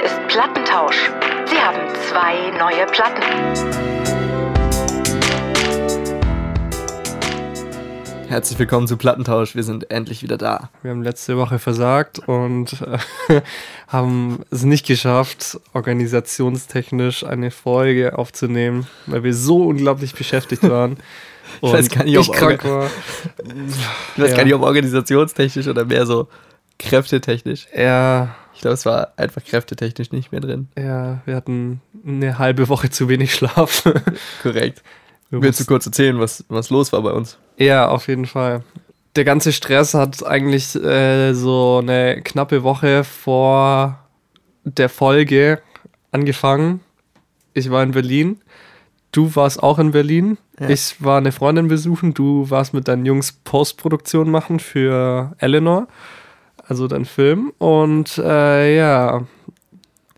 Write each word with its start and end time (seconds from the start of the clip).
Hier 0.00 0.08
ist 0.08 0.28
Plattentausch. 0.28 1.10
Sie 1.44 1.56
haben 1.56 1.94
zwei 2.08 2.50
neue 2.58 2.86
Platten. 2.86 3.22
Herzlich 8.26 8.58
willkommen 8.58 8.86
zu 8.86 8.96
Plattentausch. 8.96 9.54
Wir 9.54 9.62
sind 9.62 9.90
endlich 9.90 10.22
wieder 10.22 10.38
da. 10.38 10.70
Wir 10.82 10.92
haben 10.92 11.02
letzte 11.02 11.36
Woche 11.36 11.58
versagt 11.58 12.18
und 12.20 12.80
äh, 13.28 13.42
haben 13.88 14.38
es 14.50 14.62
nicht 14.62 14.86
geschafft, 14.86 15.60
organisationstechnisch 15.74 17.24
eine 17.24 17.50
Folge 17.50 18.16
aufzunehmen, 18.16 18.86
weil 19.04 19.22
wir 19.22 19.34
so 19.34 19.66
unglaublich 19.66 20.14
beschäftigt 20.14 20.66
waren. 20.66 20.96
ich 21.60 21.70
weiß 21.70 21.90
gar 21.90 22.04
nicht, 22.04 22.16
ob, 22.16 22.24
ich 22.24 22.32
krank 22.32 22.64
war. 22.64 22.86
ich 22.86 24.22
weiß 24.22 24.30
Ja. 24.30 24.36
gar 24.38 24.44
nicht, 24.44 24.54
ob 24.54 24.62
organisationstechnisch 24.62 25.68
oder 25.68 25.84
mehr 25.84 26.06
so 26.06 26.26
kräftetechnisch. 26.80 27.68
Ja, 27.76 28.34
Ich 28.54 28.60
glaube, 28.60 28.74
es 28.74 28.84
war 28.86 29.12
einfach 29.16 29.44
kräftetechnisch 29.44 30.10
nicht 30.12 30.32
mehr 30.32 30.40
drin. 30.40 30.68
ja, 30.76 31.20
wir 31.24 31.36
hatten 31.36 31.80
eine 32.06 32.38
halbe 32.38 32.68
Woche 32.68 32.90
zu 32.90 33.08
wenig 33.08 33.34
Schlaf. 33.34 33.84
Korrekt. 34.42 34.82
Wir 35.30 35.40
Willst 35.42 35.60
du 35.60 35.64
kurz 35.64 35.86
erzählen, 35.86 36.18
was, 36.18 36.44
was 36.48 36.70
los 36.70 36.92
war 36.92 37.02
bei 37.02 37.12
uns? 37.12 37.38
Ja, 37.56 37.88
auf 37.88 38.08
jeden 38.08 38.26
Fall. 38.26 38.62
Der 39.16 39.24
ganze 39.24 39.52
Stress 39.52 39.94
hat 39.94 40.24
eigentlich 40.26 40.74
äh, 40.76 41.32
so 41.34 41.78
eine 41.82 42.20
knappe 42.22 42.62
Woche 42.62 43.04
vor 43.04 43.98
der 44.64 44.88
Folge 44.88 45.60
angefangen. 46.10 46.80
Ich 47.54 47.70
war 47.70 47.82
in 47.82 47.92
Berlin. 47.92 48.40
Du 49.12 49.34
warst 49.34 49.62
auch 49.62 49.78
in 49.78 49.90
Berlin. 49.92 50.38
Ja. 50.58 50.68
Ich 50.68 51.02
war 51.02 51.18
eine 51.18 51.32
Freundin 51.32 51.68
besuchen. 51.68 52.14
Du 52.14 52.48
warst 52.50 52.74
mit 52.74 52.86
deinen 52.88 53.06
Jungs 53.06 53.32
Postproduktion 53.32 54.30
machen 54.30 54.60
für 54.60 55.32
Eleanor, 55.38 55.88
also 56.70 56.86
dein 56.86 57.04
Film. 57.04 57.52
Und 57.58 58.16
äh, 58.18 58.76
ja, 58.76 59.26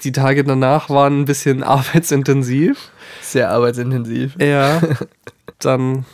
die 0.04 0.12
Tage 0.12 0.44
danach 0.44 0.90
waren 0.90 1.22
ein 1.22 1.24
bisschen 1.24 1.62
arbeitsintensiv. 1.62 2.90
Sehr 3.22 3.50
arbeitsintensiv. 3.50 4.36
Ja, 4.38 4.80
dann 5.58 6.04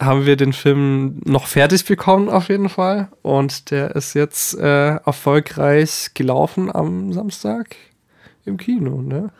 haben 0.00 0.26
wir 0.26 0.36
den 0.36 0.52
Film 0.52 1.20
noch 1.24 1.46
fertig 1.46 1.84
bekommen, 1.84 2.28
auf 2.28 2.48
jeden 2.48 2.68
Fall. 2.68 3.08
Und 3.22 3.70
der 3.70 3.94
ist 3.94 4.14
jetzt 4.14 4.58
äh, 4.58 4.96
erfolgreich 4.96 6.10
gelaufen 6.14 6.74
am 6.74 7.12
Samstag 7.12 7.76
im 8.44 8.56
Kino, 8.56 9.02
ne? 9.02 9.30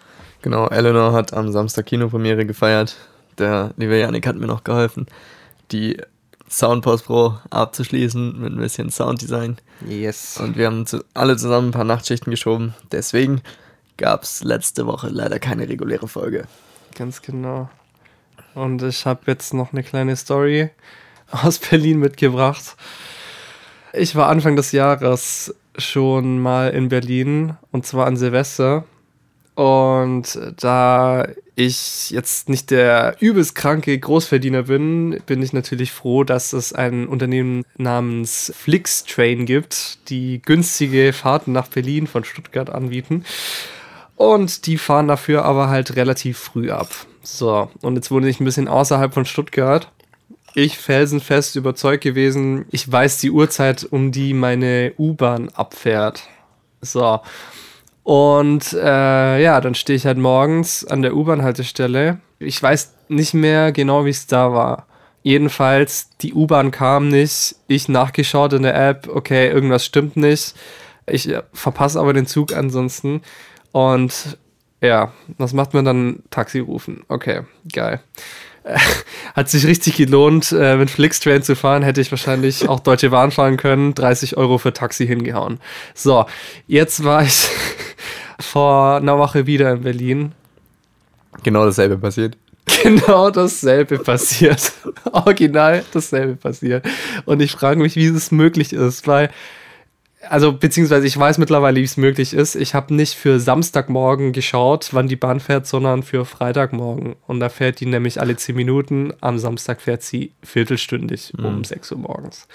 Genau, 0.42 0.69
Eleanor 0.69 1.12
hat 1.12 1.33
am 1.33 1.51
Samstag 1.51 1.87
Kinopremiere 1.87 2.47
gefeiert. 2.47 2.97
Der 3.39 3.73
liebe 3.77 3.98
Janik 3.98 4.27
hat 4.27 4.37
mir 4.37 4.47
noch 4.47 4.64
geholfen, 4.64 5.07
die 5.73 5.98
Soundpost 6.48 7.06
Pro 7.06 7.34
abzuschließen 7.50 8.41
mit 8.41 8.52
ein 8.52 8.58
bisschen 8.58 8.91
Sounddesign. 8.91 9.58
Yes. 9.86 10.39
Und 10.39 10.56
wir 10.56 10.66
haben 10.66 10.86
zu, 10.86 11.05
alle 11.14 11.36
zusammen 11.36 11.69
ein 11.69 11.72
paar 11.72 11.84
Nachtschichten 11.84 12.30
geschoben. 12.30 12.75
Deswegen 12.92 13.42
gab 13.97 14.22
es 14.22 14.44
letzte 14.44 14.86
Woche 14.86 15.08
leider 15.08 15.39
keine 15.39 15.69
reguläre 15.69 16.08
Folge. 16.08 16.47
Ganz 16.94 17.22
genau. 17.22 17.69
Und 18.55 18.83
ich 18.83 19.06
habe 19.06 19.20
jetzt 19.27 19.55
noch 19.55 19.72
eine 19.72 19.83
kleine 19.83 20.17
Story 20.17 20.70
aus 21.30 21.58
Berlin 21.58 21.98
mitgebracht. 21.98 22.77
Ich 23.92 24.14
war 24.14 24.28
Anfang 24.28 24.56
des 24.56 24.72
Jahres 24.72 25.55
schon 25.78 26.39
mal 26.39 26.70
in 26.70 26.89
Berlin 26.89 27.56
und 27.70 27.86
zwar 27.86 28.06
an 28.06 28.17
Silvester. 28.17 28.84
Und 29.57 30.39
da 30.59 31.27
ich 31.55 32.11
jetzt 32.11 32.51
nicht 32.51 32.71
der 32.71 33.17
übelst 33.21 33.55
kranke 33.55 33.98
Großverdiener 33.98 34.65
bin, 34.65 35.19
bin 35.25 35.43
ich 35.43 35.55
natürlich 35.55 35.93
froh, 35.93 36.25
dass 36.25 36.53
es 36.53 36.75
ein 36.75 37.09
Unternehmen 37.09 37.65
namens 37.79 38.53
Flixtrain 38.55 39.47
gibt, 39.47 40.11
die 40.11 40.43
günstige 40.43 41.15
Fahrten 41.15 41.53
nach 41.53 41.69
Berlin 41.69 42.07
von 42.07 42.23
Stuttgart 42.23 42.69
anbieten. 42.69 43.25
Und 44.15 44.67
die 44.67 44.77
fahren 44.77 45.09
dafür 45.09 45.47
aber 45.47 45.70
halt 45.70 45.97
relativ 45.97 46.37
früh 46.37 46.70
ab. 46.70 46.91
So, 47.23 47.70
und 47.81 47.97
jetzt 47.97 48.11
wohne 48.11 48.29
ich 48.29 48.41
ein 48.41 48.45
bisschen 48.45 48.69
außerhalb 48.69 49.14
von 49.14 49.25
Stuttgart. 49.25 49.91
Ich 50.55 50.77
felsenfest 50.77 51.57
überzeugt 51.57 52.05
gewesen, 52.05 52.67
ich 52.70 52.91
weiß 52.92 53.20
die 53.20 53.30
Uhrzeit, 53.30 53.86
um 53.91 54.13
die 54.13 54.35
meine 54.35 54.92
U-Bahn 54.98 55.48
abfährt. 55.55 56.25
So. 56.83 57.20
Und 58.06 58.72
äh, 58.72 59.42
ja, 59.42 59.61
dann 59.61 59.74
stehe 59.74 59.96
ich 59.96 60.06
halt 60.06 60.17
morgens 60.17 60.84
an 60.84 61.02
der 61.02 61.17
U-Bahn-Haltestelle. 61.17 62.20
Ich 62.39 62.62
weiß 62.62 62.94
nicht 63.08 63.34
mehr 63.34 63.72
genau, 63.72 64.05
wie 64.05 64.11
es 64.11 64.28
da 64.28 64.52
war. 64.52 64.86
Jedenfalls, 65.24 66.11
die 66.20 66.33
U-Bahn 66.33 66.70
kam 66.70 67.08
nicht. 67.08 67.56
Ich 67.67 67.89
nachgeschaut 67.89 68.52
in 68.52 68.62
der 68.62 68.77
App, 68.77 69.08
okay, 69.12 69.48
irgendwas 69.48 69.84
stimmt 69.84 70.17
nicht. 70.17 70.55
Ich 71.06 71.28
äh, 71.28 71.42
verpasse 71.52 71.98
aber 71.98 72.12
den 72.12 72.28
Zug 72.28 72.55
ansonsten. 72.55 73.22
Und 73.72 74.38
ja, 74.80 75.12
was 75.36 75.52
macht 75.52 75.74
man 75.74 75.84
dann? 75.84 76.23
Taxi 76.30 76.61
rufen. 76.61 77.02
Okay, 77.08 77.40
geil. 77.73 77.98
Hat 79.34 79.50
sich 79.50 79.67
richtig 79.67 79.96
gelohnt, 79.96 80.52
äh, 80.52 80.77
mit 80.77 80.90
Flixtrain 80.90 81.42
zu 81.42 81.56
fahren, 81.56 81.83
hätte 81.83 82.00
ich 82.00 82.12
wahrscheinlich 82.12 82.68
auch 82.68 82.78
Deutsche 82.78 83.11
Bahn 83.11 83.33
fahren 83.33 83.56
können. 83.56 83.94
30 83.94 84.36
Euro 84.36 84.58
für 84.58 84.73
Taxi 84.73 85.08
hingehauen. 85.08 85.58
So, 85.94 86.27
jetzt 86.68 87.02
war 87.02 87.24
ich 87.24 87.48
vor 88.39 88.97
einer 88.97 89.19
Woche 89.19 89.47
wieder 89.47 89.73
in 89.73 89.83
Berlin. 89.83 90.33
Genau 91.42 91.64
dasselbe 91.64 91.98
passiert. 91.98 92.36
Genau 92.83 93.30
dasselbe 93.30 93.98
passiert. 93.98 94.73
Original 95.13 95.85
dasselbe 95.92 96.35
passiert. 96.35 96.85
Und 97.24 97.41
ich 97.41 97.52
frage 97.52 97.80
mich, 97.80 97.95
wie 97.97 98.07
es 98.07 98.33
möglich 98.33 98.73
ist, 98.73 99.07
weil, 99.07 99.30
also 100.29 100.52
beziehungsweise 100.52 101.07
ich 101.07 101.17
weiß 101.17 101.39
mittlerweile, 101.39 101.80
wie 101.80 101.85
es 101.85 101.97
möglich 101.97 102.35
ist. 102.35 102.57
Ich 102.57 102.74
habe 102.74 102.92
nicht 102.92 103.14
für 103.14 103.39
Samstagmorgen 103.39 104.33
geschaut, 104.33 104.89
wann 104.92 105.07
die 105.07 105.17
Bahn 105.17 105.39
fährt, 105.39 105.67
sondern 105.67 106.03
für 106.03 106.24
Freitagmorgen. 106.24 107.14
Und 107.27 107.39
da 107.39 107.48
fährt 107.48 107.80
die 107.80 107.86
nämlich 107.86 108.20
alle 108.20 108.36
10 108.36 108.57
Minuten. 108.57 109.13
Am 109.20 109.39
Samstag 109.39 109.80
fährt 109.80 110.03
sie 110.03 110.33
viertelstündig 110.42 111.35
um 111.39 111.63
6 111.63 111.92
Uhr 111.92 111.98
morgens. 111.98 112.48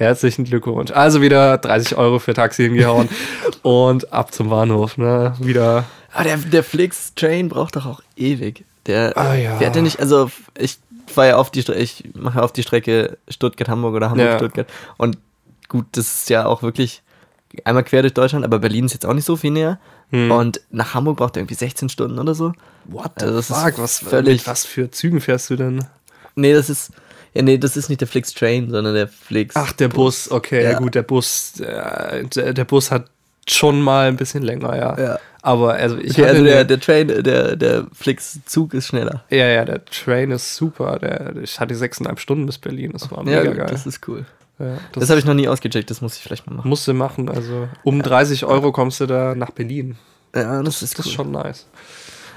Herzlichen 0.00 0.44
Glückwunsch. 0.44 0.92
Also 0.92 1.20
wieder 1.20 1.58
30 1.58 1.96
Euro 1.98 2.18
für 2.18 2.32
Taxi 2.32 2.62
hingehauen 2.64 3.10
und 3.62 4.12
ab 4.14 4.32
zum 4.32 4.48
Bahnhof. 4.48 4.96
Ne? 4.96 5.34
Wieder 5.40 5.84
Aber 6.14 6.24
der, 6.24 6.38
der 6.38 6.64
Flix-Train 6.64 7.50
braucht 7.50 7.76
doch 7.76 7.84
auch 7.84 8.00
ewig. 8.16 8.64
Der 8.86 9.14
Ah, 9.16 9.34
ja. 9.34 9.58
fährt 9.58 9.76
ja 9.76 9.82
nicht, 9.82 10.00
also 10.00 10.30
ich 10.56 10.78
fahre 11.06 11.28
ja 11.28 11.36
auf 11.36 11.50
die 11.50 11.60
Strecke, 11.60 11.80
ich 11.82 12.04
mache 12.14 12.42
auf 12.42 12.50
die 12.52 12.62
Strecke 12.62 13.18
Stuttgart-Hamburg 13.28 13.94
oder 13.94 14.06
Ja. 14.06 14.10
Hamburg-Stuttgart. 14.12 14.68
Und 14.96 15.18
gut, 15.68 15.84
das 15.92 16.06
ist 16.22 16.30
ja 16.30 16.46
auch 16.46 16.62
wirklich 16.62 17.02
einmal 17.64 17.84
quer 17.84 18.00
durch 18.00 18.14
Deutschland, 18.14 18.44
aber 18.46 18.58
Berlin 18.58 18.86
ist 18.86 18.94
jetzt 18.94 19.04
auch 19.04 19.12
nicht 19.12 19.26
so 19.26 19.36
viel 19.36 19.50
näher. 19.50 19.78
Hm. 20.12 20.30
Und 20.30 20.60
nach 20.70 20.94
Hamburg 20.94 21.18
braucht 21.18 21.36
er 21.36 21.40
irgendwie 21.42 21.54
16 21.56 21.90
Stunden 21.90 22.18
oder 22.18 22.34
so. 22.34 22.54
What 22.86 23.12
Also 23.22 23.34
das 23.36 23.50
ist 23.50 23.56
fuck, 23.56 23.74
was, 23.78 23.98
völlig- 23.98 24.46
was 24.46 24.64
für 24.64 24.90
Zügen 24.90 25.20
fährst 25.20 25.50
du 25.50 25.56
denn? 25.56 25.84
Nee, 26.36 26.54
das 26.54 26.70
ist, 26.70 26.90
ja, 27.34 27.42
nee, 27.42 27.58
das 27.58 27.76
ist 27.76 27.88
nicht 27.88 28.00
der 28.00 28.08
Flix-Train, 28.08 28.70
sondern 28.70 28.94
der 28.94 29.08
Flix. 29.08 29.54
Ach, 29.56 29.72
der 29.72 29.88
Bus, 29.88 30.30
okay, 30.30 30.64
ja, 30.64 30.70
Ja. 30.72 30.78
gut, 30.78 30.94
der 30.94 31.02
Bus, 31.02 31.60
äh, 31.60 32.24
der, 32.24 32.52
der 32.54 32.64
Bus 32.64 32.90
hat 32.90 33.06
schon 33.48 33.80
mal 33.80 34.08
ein 34.08 34.16
bisschen 34.16 34.42
länger, 34.42 34.76
ja. 34.76 34.98
Ja. 34.98 35.18
Aber 35.42 35.72
also 35.74 35.96
ich 35.96 36.10
Okay, 36.12 36.26
also 36.26 36.44
der, 36.44 36.64
der 36.64 36.78
Train, 36.80 37.08
der, 37.08 37.56
der 37.56 37.86
Flix-Zug 37.94 38.74
ist 38.74 38.88
schneller. 38.88 39.24
ja, 39.30 39.46
ja, 39.46 39.64
der 39.64 39.84
Train 39.86 40.30
ist 40.32 40.54
super. 40.56 40.98
Der, 40.98 41.34
ich 41.42 41.58
hatte 41.58 41.74
sechseinhalb 41.74 42.20
Stunden 42.20 42.46
bis 42.46 42.58
Berlin, 42.58 42.92
das 42.92 43.10
war 43.10 43.22
mega 43.24 43.42
Ja, 43.44 43.52
geil. 43.52 43.66
das 43.70 43.86
ist 43.86 44.06
cool. 44.06 44.26
ja, 44.58 44.76
Das, 44.92 45.08
habe 45.08 45.18
ich 45.18 45.24
noch 45.24 45.34
nie 45.34 45.48
ausgecheckt, 45.48 45.90
das 45.90 46.00
muss 46.02 46.16
ich 46.16 46.22
vielleicht 46.22 46.46
mal 46.46 46.56
machen. 46.56 46.68
musst 46.68 46.86
du 46.86 46.92
machen. 46.92 47.28
Also 47.30 47.68
um 47.84 48.02
30 48.02 48.44
Euro 48.44 48.70
kommst 48.72 49.00
du 49.00 49.06
da 49.06 49.34
nach 49.34 49.50
Berlin. 49.50 49.96
Ja, 50.34 50.62
das 50.62 50.82
ist 50.82 50.98
Das 50.98 51.06
cool. 51.06 51.10
ist 51.10 51.16
schon 51.16 51.30
nice. 51.32 51.66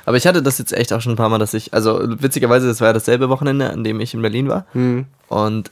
Aber 0.05 0.17
ich 0.17 0.27
hatte 0.27 0.43
das 0.43 0.57
jetzt 0.57 0.73
echt 0.73 0.91
auch 0.93 1.01
schon 1.01 1.13
ein 1.13 1.17
paar 1.17 1.29
Mal, 1.29 1.39
dass 1.39 1.53
ich, 1.53 1.73
also 1.73 1.99
witzigerweise, 2.21 2.67
das 2.67 2.81
war 2.81 2.89
ja 2.89 2.93
dasselbe 2.93 3.29
Wochenende, 3.29 3.69
an 3.69 3.83
dem 3.83 3.99
ich 3.99 4.13
in 4.13 4.21
Berlin 4.21 4.49
war. 4.49 4.65
Hm. 4.73 5.05
Und 5.29 5.71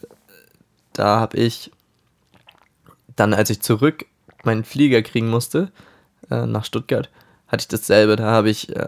da 0.94 1.20
habe 1.20 1.38
ich 1.38 1.72
dann, 3.16 3.34
als 3.34 3.50
ich 3.50 3.62
zurück 3.62 4.06
meinen 4.44 4.64
Flieger 4.64 5.02
kriegen 5.02 5.30
musste, 5.30 5.72
äh, 6.30 6.46
nach 6.46 6.66
Stuttgart, 6.66 7.10
hatte 7.48 7.62
ich 7.62 7.68
dasselbe. 7.68 8.16
Da 8.16 8.32
habe 8.32 8.50
ich, 8.50 8.76
äh, 8.76 8.88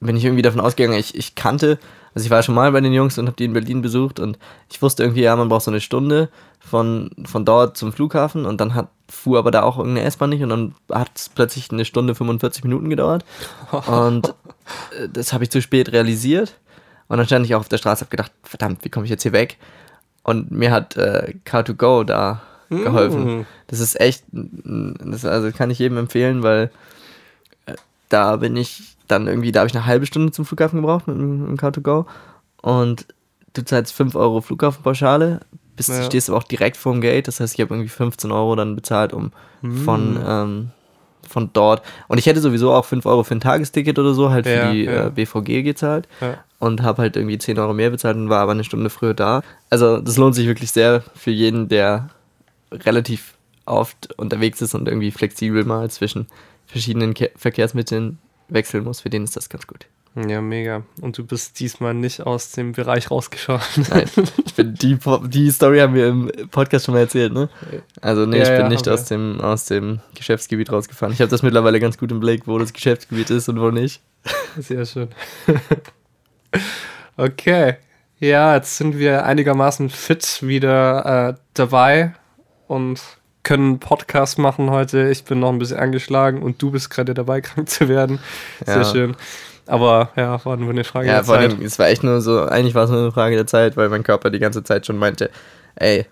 bin 0.00 0.16
ich 0.16 0.24
irgendwie 0.24 0.42
davon 0.42 0.60
ausgegangen, 0.60 0.98
ich, 0.98 1.14
ich 1.14 1.34
kannte, 1.34 1.78
also 2.14 2.24
ich 2.24 2.30
war 2.30 2.42
schon 2.42 2.54
mal 2.54 2.72
bei 2.72 2.80
den 2.80 2.92
Jungs 2.92 3.18
und 3.18 3.26
habe 3.26 3.36
die 3.36 3.44
in 3.44 3.52
Berlin 3.52 3.82
besucht 3.82 4.18
und 4.18 4.38
ich 4.70 4.80
wusste 4.80 5.02
irgendwie, 5.02 5.22
ja, 5.22 5.36
man 5.36 5.48
braucht 5.48 5.64
so 5.64 5.70
eine 5.70 5.80
Stunde 5.80 6.28
von, 6.58 7.10
von 7.24 7.44
dort 7.44 7.76
zum 7.76 7.92
Flughafen 7.92 8.46
und 8.46 8.60
dann 8.60 8.74
hat, 8.74 8.88
fuhr 9.10 9.38
aber 9.38 9.50
da 9.50 9.62
auch 9.62 9.78
irgendeine 9.78 10.06
S-Bahn 10.06 10.30
nicht 10.30 10.42
und 10.42 10.48
dann 10.48 10.74
hat 10.90 11.10
es 11.14 11.28
plötzlich 11.28 11.70
eine 11.70 11.84
Stunde 11.84 12.14
45 12.14 12.64
Minuten 12.64 12.88
gedauert 12.88 13.24
und 13.86 14.34
äh, 14.98 15.08
das 15.12 15.32
habe 15.32 15.44
ich 15.44 15.50
zu 15.50 15.60
spät 15.60 15.92
realisiert 15.92 16.56
und 17.08 17.18
dann 17.18 17.26
stand 17.26 17.44
ich 17.44 17.54
auch 17.54 17.60
auf 17.60 17.68
der 17.68 17.78
Straße 17.78 18.04
und 18.04 18.06
habe 18.06 18.16
gedacht, 18.16 18.32
verdammt, 18.42 18.84
wie 18.84 18.88
komme 18.88 19.04
ich 19.04 19.10
jetzt 19.10 19.22
hier 19.22 19.32
weg? 19.32 19.58
Und 20.22 20.50
mir 20.50 20.70
hat 20.70 20.96
äh, 20.96 21.34
Car2Go 21.44 22.04
da 22.04 22.42
geholfen. 22.68 23.40
Mm. 23.40 23.46
Das 23.66 23.80
ist 23.80 24.00
echt, 24.00 24.24
das 24.30 25.24
also 25.24 25.50
kann 25.50 25.70
ich 25.70 25.78
jedem 25.78 25.98
empfehlen, 25.98 26.42
weil 26.42 26.70
äh, 27.66 27.74
da 28.08 28.36
bin 28.36 28.56
ich 28.56 28.96
dann 29.08 29.26
irgendwie, 29.26 29.50
da 29.52 29.60
habe 29.60 29.68
ich 29.68 29.74
eine 29.74 29.86
halbe 29.86 30.06
Stunde 30.06 30.30
zum 30.32 30.44
Flughafen 30.44 30.80
gebraucht 30.80 31.08
mit 31.08 31.16
dem 31.16 31.56
Car2Go 31.56 32.06
und 32.62 33.06
du 33.54 33.64
zahlst 33.64 33.92
5 33.92 34.14
Euro 34.14 34.40
Flughafenpauschale, 34.40 35.40
bist, 35.76 35.88
Ja. 35.88 36.02
stehst 36.04 36.28
aber 36.28 36.38
auch 36.38 36.44
direkt 36.44 36.76
vorm 36.76 37.00
Gate, 37.00 37.28
das 37.28 37.40
heißt, 37.40 37.54
ich 37.54 37.60
habe 37.60 37.74
irgendwie 37.74 37.88
15 37.88 38.30
Euro 38.32 38.54
dann 38.56 38.74
bezahlt, 38.76 39.12
um 39.12 39.32
von, 39.84 40.18
ähm, 40.26 40.70
von 41.28 41.50
dort. 41.52 41.82
Und 42.08 42.18
ich 42.18 42.26
hätte 42.26 42.40
sowieso 42.40 42.72
auch 42.72 42.84
5 42.84 43.04
Euro 43.06 43.22
für 43.24 43.34
ein 43.34 43.40
Tagesticket 43.40 43.98
oder 43.98 44.14
so, 44.14 44.30
halt 44.30 44.46
für 44.46 44.52
Ja, 44.54 44.72
die 44.72 44.84
ja. 44.84 45.06
Äh, 45.06 45.10
BVG 45.10 45.62
gezahlt. 45.62 46.08
Und 46.58 46.82
habe 46.82 47.02
halt 47.02 47.16
irgendwie 47.16 47.38
10 47.38 47.58
Euro 47.58 47.72
mehr 47.74 47.90
bezahlt 47.90 48.16
und 48.16 48.28
war 48.28 48.40
aber 48.40 48.52
eine 48.52 48.64
Stunde 48.64 48.90
früher 48.90 49.14
da. 49.14 49.42
Also 49.70 49.98
das 50.00 50.16
lohnt 50.16 50.34
sich 50.34 50.46
wirklich 50.46 50.72
sehr 50.72 51.02
für 51.14 51.30
jeden, 51.30 51.68
der 51.68 52.10
relativ 52.72 53.34
oft 53.66 54.12
unterwegs 54.18 54.60
ist 54.62 54.74
und 54.74 54.88
irgendwie 54.88 55.10
flexibel 55.10 55.64
mal 55.64 55.90
zwischen 55.90 56.26
verschiedenen 56.66 57.14
Ke 57.14 57.30
Verkehrsmitteln 57.36 58.18
wechseln 58.48 58.84
muss. 58.84 59.00
Für 59.00 59.10
den 59.10 59.24
ist 59.24 59.36
das 59.36 59.48
ganz 59.48 59.66
gut. 59.66 59.86
Ja, 60.16 60.40
mega. 60.40 60.82
Und 61.00 61.16
du 61.18 61.24
bist 61.24 61.60
diesmal 61.60 61.94
nicht 61.94 62.20
aus 62.26 62.50
dem 62.50 62.72
Bereich 62.72 63.10
rausgeschaut. 63.12 63.60
Nein, 63.90 64.10
ich 64.44 64.54
bin 64.54 64.74
die, 64.74 64.98
die 65.28 65.50
Story 65.50 65.78
haben 65.78 65.94
wir 65.94 66.08
im 66.08 66.32
Podcast 66.50 66.86
schon 66.86 66.94
mal 66.94 67.00
erzählt, 67.00 67.32
ne? 67.32 67.48
Also 68.00 68.26
nee, 68.26 68.38
Ja, 68.38 68.42
ich 68.42 68.48
bin 68.50 68.60
ja, 68.62 68.68
nicht 68.68 68.88
aus 68.88 69.04
dem, 69.04 69.40
aus 69.40 69.66
dem 69.66 70.00
Geschäftsgebiet 70.16 70.72
rausgefahren. 70.72 71.12
Ich 71.12 71.20
habe 71.20 71.30
das 71.30 71.42
mittlerweile 71.44 71.78
ganz 71.78 71.96
gut 71.96 72.10
im 72.10 72.18
Blick, 72.18 72.46
wo 72.48 72.58
das 72.58 72.72
Geschäftsgebiet 72.72 73.30
ist 73.30 73.48
und 73.48 73.60
wo 73.60 73.70
nicht. 73.70 74.00
Sehr 74.58 74.84
schön. 74.84 75.08
okay. 77.16 77.76
Ja, 78.18 78.54
jetzt 78.56 78.76
sind 78.76 78.98
wir 78.98 79.24
einigermaßen 79.24 79.88
fit 79.90 80.42
wieder 80.42 81.28
äh, 81.30 81.34
dabei 81.54 82.14
und 82.66 83.00
können 83.42 83.64
einen 83.68 83.78
Podcast 83.78 84.38
machen 84.38 84.70
heute. 84.70 85.08
Ich 85.08 85.24
bin 85.24 85.40
noch 85.40 85.48
ein 85.50 85.58
bisschen 85.58 85.78
angeschlagen 85.78 86.42
und 86.42 86.60
du 86.60 86.70
bist 86.70 86.90
gerade 86.90 87.14
dabei, 87.14 87.40
krank 87.40 87.68
zu 87.70 87.88
werden. 87.88 88.18
Sehr 88.66 88.76
Ja. 88.78 88.84
schön. 88.84 89.16
Aber 89.70 90.10
ja, 90.16 90.44
war 90.44 90.56
nur 90.56 90.70
eine 90.70 90.82
Frage 90.82 91.06
Ja, 91.06 91.14
der 91.14 91.24
vor 91.24 91.36
Zeit. 91.36 91.50
allem, 91.52 91.62
es 91.62 91.78
war 91.78 91.88
echt 91.88 92.02
nur 92.02 92.20
so, 92.20 92.42
eigentlich 92.44 92.74
war 92.74 92.84
es 92.84 92.90
nur 92.90 92.98
eine 93.00 93.12
Frage 93.12 93.36
der 93.36 93.46
Zeit, 93.46 93.76
weil 93.76 93.88
mein 93.88 94.02
Körper 94.02 94.30
die 94.30 94.40
ganze 94.40 94.64
Zeit 94.64 94.84
schon 94.84 94.98
meinte, 94.98 95.30
ey, 95.76 96.06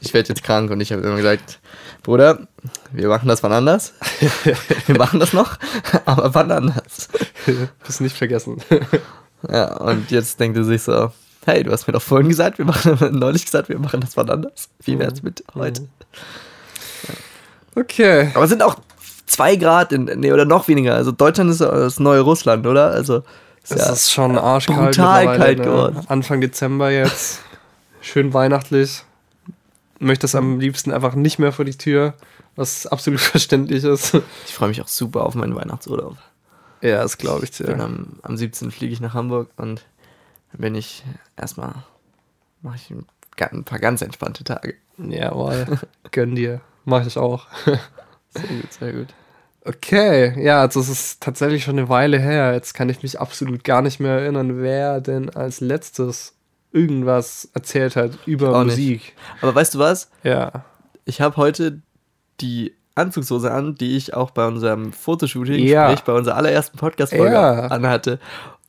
ich 0.00 0.12
werde 0.12 0.28
jetzt 0.28 0.44
krank 0.44 0.70
und 0.70 0.80
ich 0.80 0.92
habe 0.92 1.02
immer 1.02 1.16
gesagt, 1.16 1.58
Bruder, 2.02 2.40
wir 2.92 3.08
machen 3.08 3.26
das 3.28 3.42
wann 3.42 3.52
anders. 3.52 3.94
wir 4.86 4.98
machen 4.98 5.20
das 5.20 5.32
noch, 5.32 5.56
aber 6.04 6.34
wann 6.34 6.52
anders. 6.52 7.08
Bist 7.86 8.00
nicht 8.00 8.16
vergessen. 8.16 8.58
Ja, 9.48 9.76
und 9.76 10.10
jetzt 10.10 10.40
denkt 10.40 10.58
er 10.58 10.64
sich 10.64 10.82
so, 10.82 11.12
hey, 11.46 11.62
du 11.62 11.70
hast 11.70 11.86
mir 11.86 11.92
doch 11.92 12.02
vorhin 12.02 12.28
gesagt, 12.28 12.58
wir 12.58 12.64
machen, 12.64 12.98
neulich 13.12 13.44
gesagt, 13.44 13.68
wir 13.68 13.78
machen 13.78 14.00
das 14.00 14.16
wann 14.16 14.28
anders. 14.28 14.68
Wie 14.82 14.98
wär's 14.98 15.22
mit 15.22 15.44
heute? 15.54 15.86
Okay. 17.76 18.32
Aber 18.34 18.48
sind 18.48 18.64
auch 18.64 18.74
zwei 19.28 19.56
Grad, 19.56 19.92
in, 19.92 20.04
nee, 20.04 20.32
oder 20.32 20.44
noch 20.44 20.68
weniger. 20.68 20.94
Also 20.94 21.12
Deutschland 21.12 21.50
ist 21.50 21.60
das 21.60 22.00
neue 22.00 22.20
Russland, 22.20 22.66
oder? 22.66 22.90
Also, 22.90 23.22
ist 23.62 23.72
Es 23.72 23.86
ja, 23.86 23.92
ist 23.92 24.10
schon 24.10 24.38
arschkalt. 24.38 24.78
brutal 24.78 25.26
mittlerweile, 25.26 25.38
kalt 25.38 25.58
ne? 25.58 25.64
geworden. 25.64 26.00
Anfang 26.08 26.40
Dezember 26.40 26.90
jetzt. 26.90 27.40
Schön 28.00 28.32
weihnachtlich. 28.32 29.04
Möchte 30.00 30.26
es 30.26 30.34
am 30.34 30.60
liebsten 30.60 30.92
einfach 30.92 31.14
nicht 31.14 31.38
mehr 31.38 31.52
vor 31.52 31.64
die 31.64 31.76
Tür, 31.76 32.14
was 32.56 32.86
absolut 32.86 33.20
verständlich 33.20 33.84
ist. 33.84 34.14
ich 34.46 34.54
freue 34.54 34.68
mich 34.68 34.80
auch 34.80 34.88
super 34.88 35.24
auf 35.24 35.34
meinen 35.34 35.54
Weihnachtsurlaub. 35.54 36.16
Ja, 36.80 37.02
das 37.02 37.18
glaube 37.18 37.44
ich 37.44 37.50
dir. 37.50 37.78
am, 37.78 38.18
am 38.22 38.36
17. 38.36 38.70
fliege 38.70 38.92
ich 38.92 39.00
nach 39.00 39.14
Hamburg 39.14 39.50
und 39.56 39.84
dann 40.52 40.60
bin 40.60 40.74
ich 40.76 41.04
erstmal, 41.36 41.74
mache 42.62 42.76
ich 42.76 42.90
ein, 42.90 43.06
ein 43.50 43.64
paar 43.64 43.80
ganz 43.80 44.00
entspannte 44.00 44.44
Tage. 44.44 44.74
Jawohl. 44.96 45.66
Gönn 46.12 46.36
dir. 46.36 46.60
Mach 46.84 47.04
ich 47.04 47.18
auch. 47.18 47.46
Sehr 48.30 48.42
gut, 48.42 48.72
sehr 48.72 48.92
gut. 48.92 49.06
Okay, 49.64 50.42
ja, 50.42 50.60
also 50.62 50.80
es 50.80 50.88
ist 50.88 51.20
tatsächlich 51.20 51.64
schon 51.64 51.78
eine 51.78 51.88
Weile 51.88 52.18
her. 52.18 52.52
Jetzt 52.54 52.72
kann 52.74 52.88
ich 52.88 53.02
mich 53.02 53.20
absolut 53.20 53.64
gar 53.64 53.82
nicht 53.82 54.00
mehr 54.00 54.18
erinnern, 54.20 54.62
wer 54.62 55.00
denn 55.00 55.30
als 55.30 55.60
letztes 55.60 56.34
irgendwas 56.72 57.48
erzählt 57.54 57.96
hat 57.96 58.12
über 58.26 58.50
Auch 58.58 58.64
nicht. 58.64 58.76
Musik. 58.76 59.14
Aber 59.42 59.54
weißt 59.54 59.74
du 59.74 59.78
was? 59.78 60.10
Ja. 60.22 60.64
Ich 61.04 61.20
habe 61.20 61.36
heute 61.36 61.80
die 62.40 62.74
Anzugshose 62.94 63.50
an, 63.52 63.74
die 63.74 63.96
ich 63.96 64.14
auch 64.14 64.30
bei 64.30 64.46
unserem 64.46 64.92
Fotoshooting, 64.92 65.66
Ja. 65.66 65.88
sprich 65.90 66.04
bei 66.04 66.12
unserer 66.12 66.36
allerersten 66.36 66.78
Podcast-Folge 66.78 67.32
Ja. 67.34 67.66
anhatte. 67.66 68.18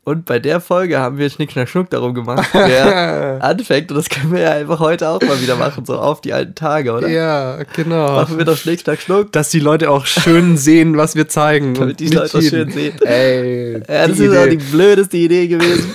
Und 0.05 0.25
bei 0.25 0.39
der 0.39 0.59
Folge 0.59 0.97
haben 0.97 1.17
wir 1.19 1.29
Schnick, 1.29 1.51
Schnack, 1.51 1.69
Schnuck 1.69 1.89
darum 1.91 2.13
gemacht, 2.15 2.49
wer 2.53 3.37
anfängt. 3.43 3.91
Und 3.91 3.97
das 3.97 4.09
können 4.09 4.31
wir 4.31 4.39
ja 4.39 4.51
einfach 4.53 4.79
heute 4.79 5.07
auch 5.09 5.21
mal 5.21 5.39
wieder 5.39 5.55
machen, 5.55 5.85
so 5.85 5.99
auf 5.99 6.21
die 6.21 6.33
alten 6.33 6.55
Tage, 6.55 6.93
oder? 6.93 7.07
Ja, 7.07 7.59
genau. 7.75 8.13
Machen 8.13 8.37
wir 8.37 8.45
doch 8.45 8.57
Schnick, 8.57 8.79
Schnack, 8.79 8.99
Schnuck. 9.01 9.31
Dass 9.33 9.49
die 9.49 9.59
Leute 9.59 9.91
auch 9.91 10.05
schön 10.07 10.57
sehen, 10.57 10.97
was 10.97 11.15
wir 11.15 11.27
zeigen. 11.27 11.75
Damit 11.75 11.99
die 11.99 12.07
Leute 12.07 12.37
auch 12.37 12.41
schön 12.41 12.71
sehen. 12.71 12.95
Ey, 13.03 13.73
Ja, 13.87 14.07
das 14.07 14.17
ist 14.19 14.35
auch 14.35 14.47
die 14.47 14.57
blödeste 14.57 15.17
Idee 15.17 15.47
gewesen, 15.47 15.93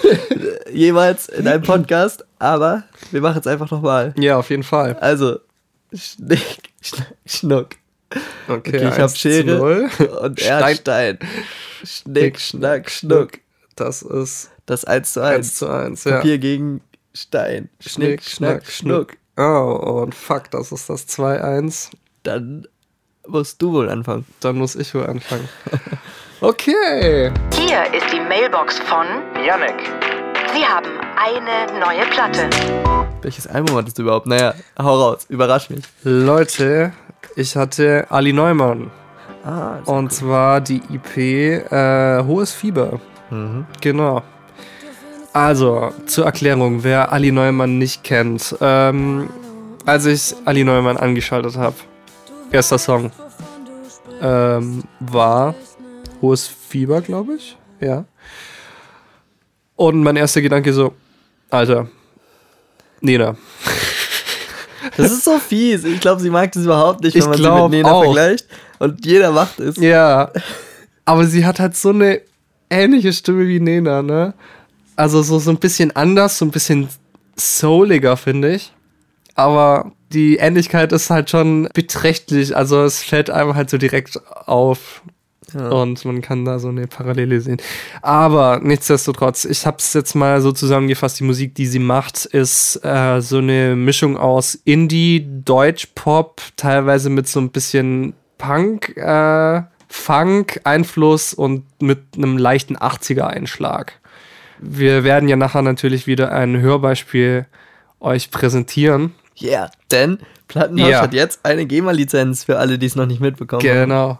jemals 0.73 1.29
in 1.29 1.49
einem 1.49 1.63
Podcast. 1.63 2.25
Aber 2.39 2.85
wir 3.11 3.21
machen 3.21 3.41
es 3.41 3.47
einfach 3.47 3.71
nochmal. 3.71 4.15
Ja, 4.19 4.37
auf 4.39 4.51
jeden 4.51 4.63
Fall. 4.65 4.97
Also, 5.01 5.39
Schnick, 5.93 6.41
Schnack, 6.83 7.15
Schnuck. 7.27 7.69
Okay, 8.47 8.77
Okay, 8.77 8.77
ich 8.77 8.85
habe 8.85 9.03
1 9.03 9.13
zu 9.15 9.19
Schere 9.19 9.57
0. 9.57 9.91
und 10.23 10.41
Stein. 10.41 11.19
Schnick, 11.85 12.39
Schnack, 12.39 12.91
Schnuck. 12.91 13.31
Das 13.77 14.03
ist 14.03 14.51
Das 14.67 14.85
1 14.85 15.13
zu 15.13 15.21
1 15.23 15.37
1. 15.37 15.55
zu 15.57 15.69
1, 15.69 16.05
ja. 16.05 16.17
Papier 16.17 16.39
gegen 16.39 16.81
Stein. 17.13 17.69
Schnick, 17.81 18.23
Schnack, 18.23 18.67
Schnuck. 18.67 19.17
Oh, 19.37 20.01
und 20.03 20.15
fuck, 20.15 20.51
das 20.51 20.71
ist 20.73 20.89
das 20.89 21.09
2-1. 21.09 21.91
Dann 22.23 22.67
musst 23.27 23.61
du 23.61 23.73
wohl 23.73 23.89
anfangen. 23.91 24.25
Dann 24.41 24.57
muss 24.57 24.77
ich 24.77 24.95
wohl 24.95 25.07
anfangen. 25.07 25.49
Okay. 26.41 27.33
Hier 27.55 27.85
ist 27.95 28.13
die 28.13 28.21
Mailbox 28.21 28.79
von 28.81 29.07
Yannick. 29.47 29.81
Sie 30.55 30.63
haben 30.63 30.91
eine 31.17 31.79
neue 31.81 32.05
Platte. 32.11 32.51
Welches 33.23 33.47
Album 33.47 33.77
hattest 33.77 33.97
du 33.97 34.03
überhaupt? 34.03 34.27
Naja, 34.27 34.53
hau 34.79 35.01
raus, 35.01 35.25
überrasch 35.31 35.71
mich. 35.71 35.85
Leute, 36.03 36.93
ich 37.35 37.57
hatte 37.57 38.05
Ali 38.11 38.35
Neumann. 38.35 38.91
Ah, 39.43 39.79
Und 39.87 40.13
zwar 40.13 40.61
die 40.61 40.83
IP 40.91 41.17
äh, 41.17 42.23
Hohes 42.25 42.53
Fieber. 42.53 43.01
Mhm. 43.31 43.67
Genau. 43.81 44.23
Also, 45.33 45.93
zur 46.07 46.27
Erklärung, 46.27 46.85
wer 46.85 47.11
Ali 47.13 47.33
Neumann 47.33 47.79
nicht 47.79 48.05
kennt. 48.05 48.55
Ähm, 48.61 49.29
als 49.85 50.07
ich 50.07 50.35
Ali 50.45 50.63
Neumann 50.65 50.97
angeschaltet 50.97 51.57
habe, 51.57 51.75
erster 52.53 52.79
Song 52.79 53.11
ähm, 54.23 54.85
war 55.01 55.55
Hohes 56.23 56.47
Fieber, 56.47 57.01
glaube 57.01 57.35
ich. 57.35 57.57
Ja. 57.81 58.05
Und 59.77 60.03
mein 60.05 60.17
erster 60.17 60.41
Gedanke 60.41 60.73
so, 60.73 60.95
Alter, 61.51 61.89
Nena. 63.01 63.37
Das 64.99 65.11
ist 65.11 65.25
so 65.25 65.39
fies. 65.39 65.83
Ich 65.85 65.99
glaube, 65.99 66.21
sie 66.21 66.29
mag 66.31 66.53
das 66.53 66.63
überhaupt 66.65 67.03
nicht, 67.03 67.15
wenn 67.15 67.23
Ich 67.23 67.27
man 67.27 67.37
sie 67.39 67.63
mit 67.63 67.71
Nena 67.71 67.91
auch. 67.91 68.05
vergleicht. 68.05 68.47
Und 68.79 69.05
jeder 69.05 69.33
macht 69.33 69.59
es. 69.59 69.77
Ja. 69.79 70.31
Aber 71.07 71.25
sie 71.27 71.45
hat 71.45 71.59
halt 71.59 71.75
so 71.75 71.89
eine 71.89 72.21
ähnliche 72.75 73.13
Stimme 73.13 73.47
wie 73.47 73.61
Nena, 73.61 74.03
ne? 74.03 74.35
Also 74.97 75.23
so, 75.23 75.39
so 75.39 75.51
ein 75.51 75.59
bisschen 75.59 75.95
anders, 75.97 76.39
so 76.39 76.45
ein 76.45 76.51
bisschen 76.51 76.89
souliger, 77.37 78.17
finde 78.17 78.55
ich. 78.55 78.73
Aber 79.35 79.93
die 80.13 80.37
Ähnlichkeit 80.37 80.93
ist 80.93 81.11
halt 81.11 81.31
schon 81.31 81.69
beträchtlich. 81.75 82.57
Also 82.57 82.83
es 82.85 83.03
fällt 83.03 83.31
einem 83.31 83.55
halt 83.55 83.71
so 83.71 83.79
direkt 83.79 84.21
auf. 84.47 85.03
Ja. 85.53 85.69
Und 85.69 86.05
man 86.05 86.21
kann 86.21 86.45
da 86.45 86.59
so 86.59 86.69
eine 86.69 86.87
Parallele 86.87 87.41
sehen. 87.41 87.59
Aber 88.03 88.61
nichtsdestotrotz, 88.63 89.45
ich 89.45 89.67
habe 89.67 89.77
es 89.79 89.93
jetzt 89.93 90.15
mal 90.15 90.41
so 90.41 90.53
zusammengefasst. 90.53 91.21
Die 91.21 91.25
Musik, 91.25 91.55
die 91.55 91.67
sie 91.67 91.79
macht, 91.79 92.25
ist 92.25 92.81
äh, 92.85 93.21
so 93.21 93.39
eine 93.39 93.77
Mischung 93.77 94.17
aus 94.17 94.55
Indie, 94.65 95.27
Deutsch-Pop, 95.45 96.41
teilweise 96.57 97.11
mit 97.11 97.29
so 97.29 97.41
ein 97.41 97.51
bisschen 97.51 98.15
Punk, 98.39 98.97
äh, 98.97 99.63
Funk-Einfluss 99.95 101.35
und 101.35 101.65
mit 101.81 101.99
einem 102.17 102.37
leichten 102.37 102.77
80er-Einschlag. 102.77 103.93
Wir 104.59 105.05
werden 105.05 105.29
ja 105.29 105.37
nachher 105.37 105.63
natürlich 105.63 106.07
wieder 106.07 106.33
ein 106.33 106.61
Hörbeispiel 106.61 107.47
euch 108.01 108.31
präsentieren. 108.31 109.15
Yeah, 109.41 109.71
denn 109.91 110.19
Plattenhaus 110.49 110.91
Ja. 110.91 111.01
hat 111.03 111.15
jetzt 111.15 111.45
eine 111.45 111.65
GEMA-Lizenz 111.65 112.45
für 112.45 112.59
alle, 112.59 112.79
die 112.79 112.87
es 112.87 112.97
noch 112.97 113.07
nicht 113.07 113.21
mitbekommen 113.21 113.63
haben. 113.67 113.75
Genau. 113.81 114.19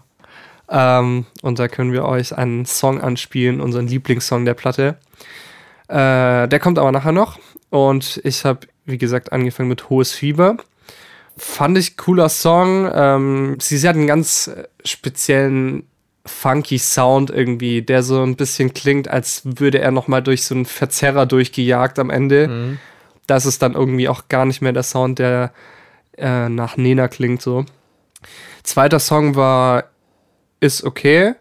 Ähm, 0.71 1.27
und 1.43 1.59
da 1.59 1.69
können 1.69 1.93
wir 1.93 2.05
euch 2.05 2.37
einen 2.37 2.65
Song 2.67 3.01
anspielen, 3.01 3.61
unseren 3.61 3.87
Lieblingssong 3.87 4.45
der 4.45 4.55
Platte. 4.55 4.97
Äh, 5.89 6.49
der 6.49 6.59
kommt 6.61 6.79
aber 6.79 6.93
nachher 6.93 7.13
noch. 7.13 7.39
Und 7.71 8.21
ich 8.25 8.45
habe, 8.45 8.61
wie 8.87 8.99
gesagt, 8.99 9.33
angefangen 9.33 9.69
mit 9.69 9.91
Hohes 9.91 10.13
Fieber. 10.13 10.57
Fand 11.37 11.77
ich 11.79 11.97
cooler 11.97 12.29
Song. 12.29 12.91
Ähm, 12.93 13.57
sie, 13.61 13.79
sie 13.79 13.89
hat 13.89 13.97
einen 13.97 14.07
ganz 14.07 14.49
äh, 14.49 14.65
speziellen 14.85 15.87
funky 16.27 16.79
Sound 16.79 17.31
irgendwie, 17.31 17.83
der 17.83 18.03
so 18.03 18.23
ein 18.23 18.37
bisschen 18.37 18.73
klingt, 18.73 19.09
als 19.09 19.43
würde 19.45 19.81
er 19.81 19.91
noch 19.91 20.09
mal 20.09 20.23
durch 20.23 20.45
so 20.45 20.55
einen 20.55 20.65
Verzerrer 20.65 21.27
durchgejagt 21.27 21.99
am 21.99 22.11
Ende. 22.11 22.49
Mhm. 22.49 22.79
Das 23.27 23.47
ist 23.47 23.63
dann 23.63 23.75
irgendwie 23.75 24.09
auch 24.09 24.29
gar 24.29 24.47
nicht 24.47 24.63
mehr 24.63 24.73
der 24.73 24.83
Sound, 24.83 25.19
der 25.19 25.53
äh, 26.17 26.49
nach 26.49 26.77
Nena 26.77 27.09
klingt 27.09 27.43
so. 27.43 27.65
Zweiter 28.63 29.01
Song 29.01 29.37
war 29.37 29.85
Ist 30.61 30.85
okay. 30.85 31.35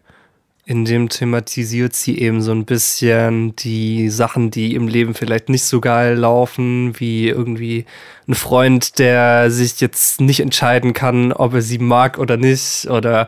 In 0.65 0.85
dem 0.85 1.09
thematisiert 1.09 1.93
sie 1.93 2.17
eben 2.19 2.41
so 2.41 2.53
ein 2.53 2.63
bisschen 2.63 3.53
die 3.57 4.09
Sachen, 4.09 4.49
die 4.49 4.75
im 4.75 4.87
Leben 4.87 5.13
vielleicht 5.13 5.49
nicht 5.49 5.65
so 5.65 5.81
geil 5.81 6.15
laufen, 6.15 6.97
wie 6.99 7.27
irgendwie 7.27 7.85
ein 8.29 8.33
Freund, 8.33 8.97
der 8.97 9.51
sich 9.51 9.81
jetzt 9.81 10.21
nicht 10.21 10.39
entscheiden 10.39 10.93
kann, 10.93 11.33
ob 11.33 11.53
er 11.53 11.61
sie 11.61 11.79
mag 11.79 12.17
oder 12.17 12.37
nicht, 12.37 12.87
oder 12.89 13.27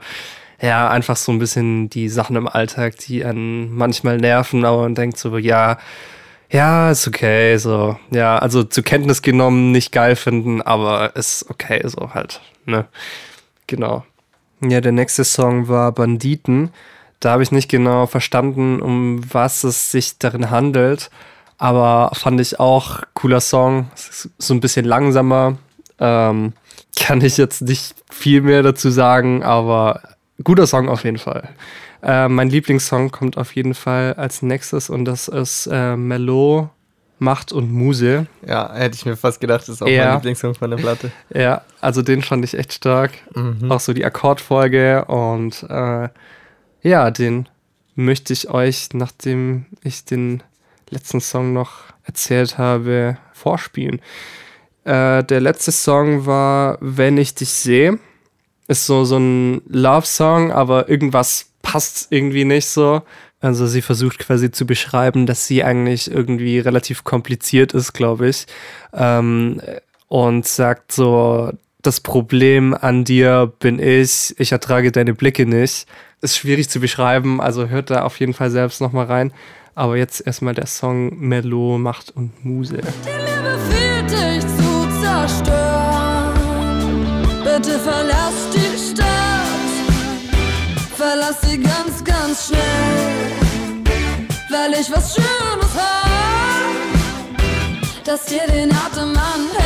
ja, 0.61 0.89
einfach 0.89 1.17
so 1.17 1.33
ein 1.33 1.39
bisschen 1.39 1.89
die 1.89 2.07
Sachen 2.07 2.37
im 2.37 2.47
Alltag, 2.47 2.97
die 2.99 3.25
einen 3.25 3.75
manchmal 3.75 4.17
nerven, 4.17 4.63
aber 4.63 4.83
man 4.83 4.95
denkt 4.95 5.17
so, 5.17 5.37
ja, 5.37 5.77
ja, 6.49 6.91
ist 6.91 7.05
okay, 7.05 7.57
so, 7.57 7.99
ja, 8.11 8.37
also 8.37 8.63
zur 8.63 8.85
Kenntnis 8.85 9.21
genommen, 9.21 9.73
nicht 9.73 9.91
geil 9.91 10.15
finden, 10.15 10.61
aber 10.61 11.17
ist 11.17 11.49
okay, 11.49 11.81
so 11.85 12.13
halt, 12.13 12.39
ne, 12.65 12.87
genau. 13.67 14.05
Ja, 14.61 14.79
der 14.79 14.93
nächste 14.93 15.25
Song 15.25 15.67
war 15.67 15.91
Banditen. 15.91 16.71
Da 17.19 17.31
habe 17.31 17.43
ich 17.43 17.51
nicht 17.51 17.69
genau 17.69 18.05
verstanden, 18.07 18.81
um 18.81 19.21
was 19.33 19.63
es 19.63 19.91
sich 19.91 20.17
darin 20.19 20.49
handelt, 20.51 21.09
aber 21.57 22.11
fand 22.13 22.39
ich 22.41 22.59
auch 22.59 23.01
cooler 23.13 23.39
Song, 23.41 23.87
so 24.37 24.53
ein 24.53 24.59
bisschen 24.59 24.85
langsamer, 24.85 25.57
ähm, 25.99 26.53
kann 26.99 27.21
ich 27.21 27.37
jetzt 27.37 27.61
nicht 27.61 27.95
viel 28.11 28.41
mehr 28.41 28.61
dazu 28.63 28.89
sagen, 28.89 29.43
aber 29.43 30.01
guter 30.43 30.67
Song 30.67 30.89
auf 30.89 31.03
jeden 31.03 31.17
Fall. 31.17 31.49
Äh, 32.03 32.27
mein 32.27 32.49
Lieblingssong 32.49 33.11
kommt 33.11 33.37
auf 33.37 33.55
jeden 33.55 33.73
Fall 33.73 34.13
als 34.17 34.41
nächstes 34.41 34.89
und 34.89 35.05
das 35.05 35.27
ist 35.27 35.67
äh, 35.71 35.95
Melo, 35.95 36.69
Macht 37.17 37.53
und 37.53 37.71
Muse. 37.71 38.27
Ja, 38.45 38.71
hätte 38.73 38.95
ich 38.95 39.05
mir 39.05 39.15
fast 39.15 39.39
gedacht, 39.39 39.61
das 39.61 39.69
ist 39.69 39.81
auch 39.81 39.87
Ja. 39.87 40.05
mein 40.07 40.13
Lieblingssong 40.15 40.53
von 40.53 40.69
der 40.69 40.77
Platte. 40.77 41.11
Ja, 41.33 41.61
also 41.79 42.01
den 42.01 42.21
fand 42.21 42.43
ich 42.43 42.57
echt 42.57 42.73
stark. 42.73 43.11
Mhm. 43.33 43.71
Auch 43.71 43.79
so 43.79 43.93
die 43.93 44.03
Akkordfolge 44.05 45.05
und 45.05 45.63
äh, 45.69 46.09
ja, 46.85 47.09
den 47.09 47.49
möchte 47.95 48.31
ich 48.31 48.49
euch, 48.49 48.89
nachdem 48.93 49.65
ich 49.83 50.05
den 50.05 50.43
letzten 50.91 51.19
Song 51.19 51.51
noch 51.51 51.71
erzählt 52.03 52.59
habe, 52.59 53.17
vorspielen. 53.33 54.01
Äh, 54.83 55.23
der 55.23 55.41
letzte 55.41 55.71
Song 55.71 56.27
war 56.27 56.77
Wenn 56.81 57.17
ich 57.17 57.33
dich 57.33 57.49
sehe. 57.49 57.97
Ist 58.67 58.85
so, 58.85 59.03
so 59.03 59.17
ein 59.17 59.61
Love-Song, 59.67 60.51
aber 60.51 60.87
irgendwas 60.87 61.47
passt 61.63 62.07
irgendwie 62.11 62.45
nicht 62.45 62.67
so. 62.67 63.01
Also 63.39 63.65
sie 63.65 63.81
versucht 63.81 64.19
quasi 64.19 64.51
zu 64.51 64.67
beschreiben, 64.67 65.25
dass 65.25 65.47
sie 65.47 65.63
eigentlich 65.63 66.09
irgendwie 66.11 66.59
relativ 66.59 67.03
kompliziert 67.03 67.73
ist, 67.73 67.93
glaube 67.93 68.29
ich. 68.29 68.45
Ähm, 68.93 69.59
und 70.07 70.47
sagt 70.47 70.91
so, 70.91 71.51
das 71.81 71.99
Problem 71.99 72.73
an 72.73 73.03
dir 73.05 73.51
bin 73.59 73.79
ich, 73.79 74.35
ich 74.37 74.51
ertrage 74.51 74.91
deine 74.91 75.13
Blicke 75.13 75.45
nicht. 75.45 75.87
Ist 76.25 76.37
schwierig 76.37 76.67
zu 76.71 76.79
beschreiben, 76.79 77.39
also 77.39 77.67
hört 77.67 77.91
da 77.91 78.01
auf 78.01 78.19
jeden 78.19 78.33
Fall 78.33 78.49
selbst 78.49 78.81
nochmal 78.81 79.05
rein. 79.05 79.31
Aber 79.75 79.95
jetzt 79.95 80.25
erstmal 80.25 80.55
der 80.55 80.65
Song 80.65 81.19
Melo, 81.19 81.77
Macht 81.77 82.09
und 82.15 82.43
Muse. 82.43 82.77
Die 82.77 82.81
Liebe 82.81 83.59
fühlt 83.69 84.09
dich 84.09 84.41
zu 84.41 85.01
zerstören. 85.03 86.33
Bitte 87.43 87.77
verlass 87.77 88.49
die 88.55 88.75
Stadt. 88.75 89.69
Verlass 90.97 91.41
sie 91.43 91.59
ganz, 91.59 92.03
ganz 92.03 92.47
schnell. 92.47 93.29
Weil 94.49 94.81
ich 94.81 94.91
was 94.91 95.13
Schönes 95.13 95.75
hab, 95.75 96.73
das 98.03 98.25
dir 98.25 98.47
den 98.51 98.71
Atem 98.71 99.09
anhält. 99.09 99.64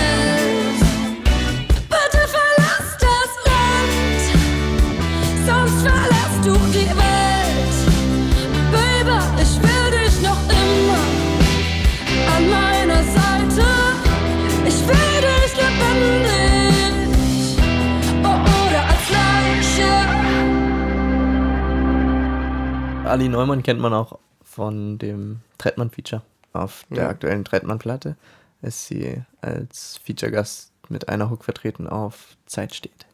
Ali 23.10 23.30
Neumann 23.30 23.64
kennt 23.64 23.80
man 23.80 23.94
auch 23.94 24.20
von 24.44 24.98
dem 24.98 25.42
Trettmann-Feature. 25.58 26.22
Auf 26.54 26.86
der 26.90 27.04
Ja. 27.04 27.10
aktuellen 27.10 27.46
Trettmann-Platte 27.46 28.16
ist 28.62 28.88
sie 28.88 29.22
als 29.42 30.00
Feature-Gast 30.04 30.72
mit 30.90 31.08
einer 31.10 31.30
Hook 31.30 31.44
vertreten 31.44 31.88
auf 31.88 32.36
Zeit 32.46 32.74
steht. 32.74 33.06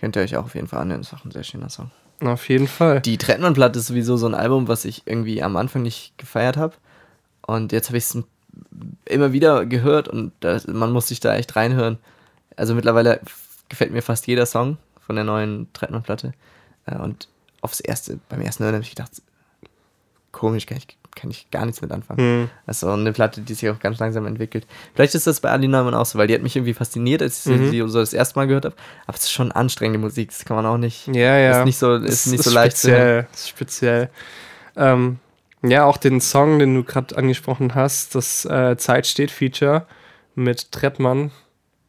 Könnt 0.00 0.16
ihr 0.16 0.22
euch 0.22 0.36
auch 0.36 0.44
auf 0.46 0.54
jeden 0.56 0.66
Fall 0.66 0.80
anhören, 0.80 1.00
ist 1.02 1.14
auch 1.14 1.24
ein 1.24 1.30
sehr 1.30 1.44
schöner 1.44 1.68
Song. 1.68 1.90
Auf 2.20 2.48
jeden 2.48 2.66
Fall. 2.68 3.00
Die 3.00 3.18
Trettmann-Platte 3.18 3.78
ist 3.78 3.86
sowieso 3.86 4.16
so 4.16 4.26
ein 4.26 4.34
Album, 4.34 4.68
was 4.68 4.84
ich 4.84 5.02
irgendwie 5.06 5.42
am 5.42 5.56
Anfang 5.56 5.82
nicht 5.82 6.16
gefeiert 6.18 6.56
habe. 6.56 6.74
Und 7.46 7.72
jetzt 7.72 7.88
habe 7.88 7.98
ich 7.98 8.04
es 8.04 8.18
immer 9.06 9.32
wieder 9.32 9.64
gehört 9.66 10.08
und 10.08 10.32
das, 10.40 10.66
man 10.66 10.92
muss 10.92 11.08
sich 11.08 11.20
da 11.20 11.34
echt 11.36 11.54
reinhören. 11.56 11.98
Also 12.56 12.74
mittlerweile 12.74 13.20
gefällt 13.68 13.92
mir 13.92 14.02
fast 14.02 14.26
jeder 14.26 14.46
Song 14.46 14.76
von 15.00 15.16
der 15.16 15.24
neuen 15.24 15.72
Trettmann-Platte. 15.72 16.32
Äh, 16.86 16.96
Und 16.98 17.28
aufs 17.62 17.80
erste, 17.80 18.18
beim 18.28 18.42
ersten 18.42 18.64
Hören 18.64 18.74
habe 18.74 18.84
ich 18.84 18.90
gedacht, 18.90 19.10
komisch, 20.32 20.66
kann 20.66 20.78
ich, 20.78 20.86
kann 21.14 21.30
ich 21.30 21.50
gar 21.50 21.64
nichts 21.64 21.80
mit 21.82 21.92
anfangen. 21.92 22.18
Hm. 22.18 22.50
Also 22.66 22.88
eine 22.90 23.12
Platte, 23.12 23.40
die 23.42 23.54
sich 23.54 23.68
auch 23.70 23.78
ganz 23.78 23.98
langsam 23.98 24.26
entwickelt. 24.26 24.66
Vielleicht 24.94 25.14
ist 25.14 25.26
das 25.26 25.40
bei 25.40 25.50
Ali 25.50 25.68
Neumann 25.68 25.94
auch 25.94 26.06
so, 26.06 26.18
weil 26.18 26.26
die 26.26 26.34
hat 26.34 26.42
mich 26.42 26.56
irgendwie 26.56 26.74
fasziniert, 26.74 27.22
als 27.22 27.46
ich 27.46 27.56
Mhm. 27.58 27.70
sie 27.70 27.78
so 27.88 28.00
das 28.00 28.12
erste 28.12 28.38
Mal 28.38 28.46
gehört 28.46 28.64
habe. 28.64 28.74
Aber 29.06 29.16
es 29.16 29.24
ist 29.24 29.32
schon 29.32 29.52
anstrengende 29.52 29.98
Musik, 29.98 30.30
das 30.30 30.44
kann 30.44 30.56
man 30.56 30.66
auch 30.66 30.78
nicht. 30.78 31.06
Ja, 31.08 31.36
ja. 31.38 31.60
Ist 31.60 31.64
nicht 31.66 31.78
so, 31.78 31.94
ist 31.94 32.26
nicht 32.26 32.42
so 32.42 32.50
leicht 32.50 32.78
speziell. 32.78 33.26
Ist 33.32 33.48
speziell. 33.48 34.10
Ähm, 34.76 35.18
ja, 35.62 35.84
auch 35.84 35.96
den 35.98 36.20
Song, 36.20 36.58
den 36.58 36.74
du 36.74 36.82
gerade 36.82 37.16
angesprochen 37.16 37.74
hast, 37.74 38.14
das 38.14 38.44
äh, 38.46 38.76
Zeit 38.76 39.06
steht 39.06 39.30
Feature 39.30 39.86
mit 40.34 40.72
Trettmann. 40.72 41.30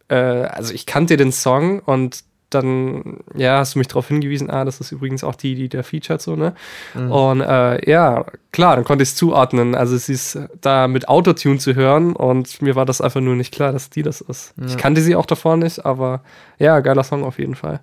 Äh, 0.10 0.16
also 0.16 0.74
ich 0.74 0.86
kannte 0.86 1.18
den 1.18 1.32
Song 1.32 1.80
und 1.80 2.24
dann, 2.54 3.18
ja, 3.36 3.58
hast 3.60 3.76
du 3.76 3.80
mich 3.80 3.88
darauf 3.88 4.08
hingewiesen, 4.08 4.50
ah, 4.50 4.66
das 4.66 4.80
ist 4.80 4.92
übrigens 4.92 5.24
auch 5.24 5.36
die, 5.36 5.56
die 5.56 5.70
der 5.70 5.84
featured 5.84 6.22
so, 6.22 6.36
ne? 6.36 6.54
Mhm. 6.94 7.12
Und 7.12 7.42
äh, 7.42 7.90
ja, 7.90 8.26
klar, 8.52 8.76
dann 8.76 8.86
konnte 8.86 9.04
ich 9.04 9.10
es 9.10 9.16
zuordnen. 9.16 9.76
Also 9.76 9.98
sie 9.98 10.14
ist 10.14 10.40
da 10.62 10.88
mit 10.88 11.08
Autotune 11.10 11.58
zu 11.58 11.76
hören 11.76 12.16
und 12.16 12.62
mir 12.62 12.76
war 12.76 12.86
das 12.86 13.02
einfach 13.02 13.22
nur 13.22 13.36
nicht 13.36 13.54
klar, 13.54 13.72
dass 13.72 13.90
die 13.90 14.04
das 14.04 14.22
ist. 14.22 14.54
Ich 14.66 14.72
Ja. 14.74 14.78
kannte 14.78 15.02
sie 15.02 15.16
auch 15.16 15.26
davor 15.26 15.58
nicht, 15.58 15.86
aber 15.86 16.22
ja, 16.60 16.80
geiler 16.80 17.04
Song 17.04 17.24
auf 17.24 17.40
jeden 17.40 17.56
Fall. 17.56 17.80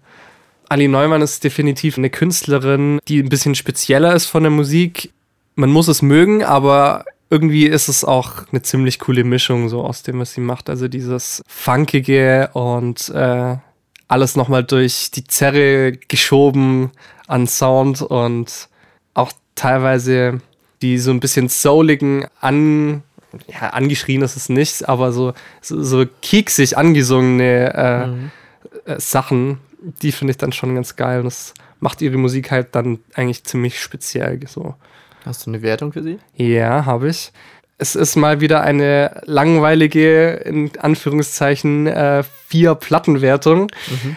Ali 0.68 0.86
Neumann 0.86 1.20
ist 1.22 1.42
definitiv 1.42 1.98
eine 1.98 2.10
Künstlerin, 2.10 3.00
die 3.08 3.20
ein 3.22 3.28
bisschen 3.28 3.54
spezieller 3.56 4.14
ist 4.14 4.26
von 4.26 4.44
der 4.44 4.52
Musik. 4.52 5.12
Man 5.56 5.70
muss 5.72 5.88
es 5.88 6.00
mögen, 6.00 6.44
aber 6.44 7.04
irgendwie 7.28 7.66
ist 7.66 7.88
es 7.88 8.04
auch 8.04 8.44
eine 8.50 8.62
ziemlich 8.62 8.98
coole 8.98 9.24
Mischung 9.24 9.68
so 9.68 9.82
aus 9.82 10.02
dem, 10.02 10.18
was 10.20 10.32
sie 10.32 10.40
macht. 10.40 10.68
Also 10.70 10.88
dieses 10.88 11.42
Funkige 11.48 12.50
und 12.54 13.08
äh, 13.10 13.56
alles 14.10 14.36
nochmal 14.36 14.64
durch 14.64 15.10
die 15.10 15.24
Zerre 15.24 15.92
geschoben 16.08 16.90
an 17.26 17.46
Sound 17.46 18.02
und 18.02 18.68
auch 19.14 19.32
teilweise 19.54 20.40
die 20.82 20.98
so 20.98 21.10
ein 21.10 21.20
bisschen 21.20 21.48
souligen 21.48 22.26
an 22.40 23.02
ja, 23.46 23.70
angeschrien 23.70 24.22
ist 24.22 24.36
es 24.36 24.48
nicht, 24.48 24.88
aber 24.88 25.12
so, 25.12 25.34
so, 25.60 25.80
so 25.82 26.04
kieksig 26.20 26.76
angesungene 26.76 27.74
äh, 27.74 28.06
Mhm. 28.08 28.30
äh, 28.86 28.98
Sachen, 28.98 29.58
die 30.02 30.10
finde 30.10 30.32
ich 30.32 30.38
dann 30.38 30.52
schon 30.52 30.74
ganz 30.74 30.96
geil. 30.96 31.18
Und 31.20 31.26
das 31.26 31.54
macht 31.78 32.02
ihre 32.02 32.16
Musik 32.16 32.50
halt 32.50 32.74
dann 32.74 32.98
eigentlich 33.14 33.44
ziemlich 33.44 33.80
speziell. 33.80 34.40
So. 34.48 34.74
Hast 35.24 35.46
du 35.46 35.50
eine 35.50 35.62
Wertung 35.62 35.92
für 35.92 36.02
sie? 36.02 36.18
Ja, 36.34 36.84
habe 36.86 37.08
ich. 37.08 37.30
Es 37.82 37.94
ist 37.94 38.14
mal 38.14 38.42
wieder 38.42 38.60
eine 38.60 39.22
langweilige, 39.24 40.32
in 40.32 40.70
Anführungszeichen, 40.78 41.86
äh, 41.86 42.22
vier 42.46 42.74
Plattenwertung. 42.74 43.68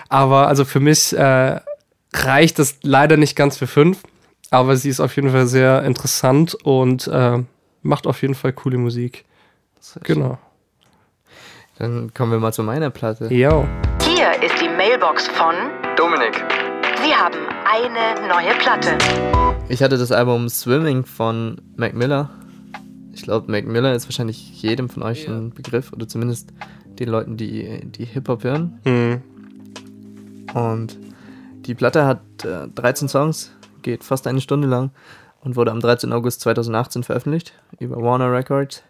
Aber 0.10 0.50
also 0.50 0.65
für 0.65 0.82
mich 0.82 1.17
äh, 1.17 1.62
reicht 2.13 2.60
es 2.60 2.79
leider 2.82 3.15
nicht 3.15 3.38
ganz 3.38 3.55
für 3.55 3.67
fünf. 3.67 4.00
Aber 4.50 4.75
sie 4.75 4.89
ist 4.89 5.00
auf 5.00 5.15
jeden 5.15 5.29
Fall 5.29 5.48
sehr 5.48 5.82
interessant 5.84 6.55
und 6.65 7.08
äh, 7.08 7.38
macht 7.84 8.05
auf 8.05 8.22
jeden 8.22 8.36
Fall 8.36 8.51
coole 8.51 8.77
Musik. 8.77 9.24
Genau. 10.03 10.38
Dann 11.79 12.13
kommen 12.13 12.34
wir 12.34 12.39
mal 12.39 12.51
zu 12.51 12.63
meiner 12.63 12.89
Platte. 12.89 13.34
Ja. 13.34 13.65
Hier 14.01 14.43
ist 14.43 14.62
die 14.62 14.67
Mailbox 14.67 15.29
von 15.29 15.55
Dominik. 15.96 16.36
Sie 17.01 17.15
haben 17.15 17.39
eine 17.65 18.27
neue 18.27 18.53
Platte. 18.60 18.98
Ich 19.70 19.82
hatte 19.82 19.98
das 19.98 20.12
Album 20.12 20.50
Swimming 20.50 21.05
von 21.05 21.62
Mac 21.77 21.93
Miller. 21.93 22.29
Ich 23.13 23.24
glaube, 23.24 23.51
Mac 23.51 23.65
Miller 23.65 23.93
ist 23.93 24.08
wahrscheinlich 24.08 24.62
jedem 24.62 24.89
von 24.89 25.03
euch 25.03 25.27
ein 25.27 25.51
Begriff 25.51 25.93
oder 25.93 26.08
zumindest 26.08 26.51
den 27.00 27.10
Leuten, 27.10 27.38
die, 27.38 27.82
die 27.86 28.05
Hip-Hop 28.05 28.43
hören. 28.43 28.79
Hm. 28.84 29.22
Und 30.53 30.98
die 31.65 31.75
Platte 31.75 32.05
hat 32.05 32.22
äh, 32.43 32.67
13 32.67 33.08
Songs, 33.08 33.51
geht 33.82 34.03
fast 34.03 34.27
eine 34.27 34.41
Stunde 34.41 34.67
lang 34.67 34.91
und 35.41 35.55
wurde 35.55 35.72
am 35.72 35.79
13. 35.79 36.12
August 36.12 36.41
2018 36.41 37.03
veröffentlicht 37.03 37.53
über 37.79 37.98
Warner 37.98 38.32
Records. 38.32 38.84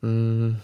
Mm, 0.00 0.54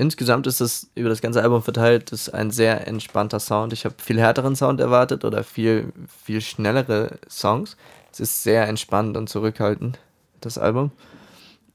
Insgesamt 0.00 0.46
ist 0.46 0.60
es 0.60 0.88
über 0.94 1.08
das 1.08 1.20
ganze 1.20 1.42
Album 1.42 1.60
verteilt, 1.60 2.12
ist 2.12 2.32
ein 2.32 2.52
sehr 2.52 2.86
entspannter 2.86 3.40
Sound. 3.40 3.72
Ich 3.72 3.84
habe 3.84 3.96
viel 3.98 4.20
härteren 4.20 4.54
Sound 4.54 4.78
erwartet 4.78 5.24
oder 5.24 5.42
viel, 5.42 5.92
viel 6.24 6.40
schnellere 6.40 7.18
Songs. 7.28 7.76
Es 8.12 8.20
ist 8.20 8.44
sehr 8.44 8.68
entspannt 8.68 9.16
und 9.16 9.28
zurückhaltend, 9.28 9.98
das 10.40 10.56
Album. 10.56 10.92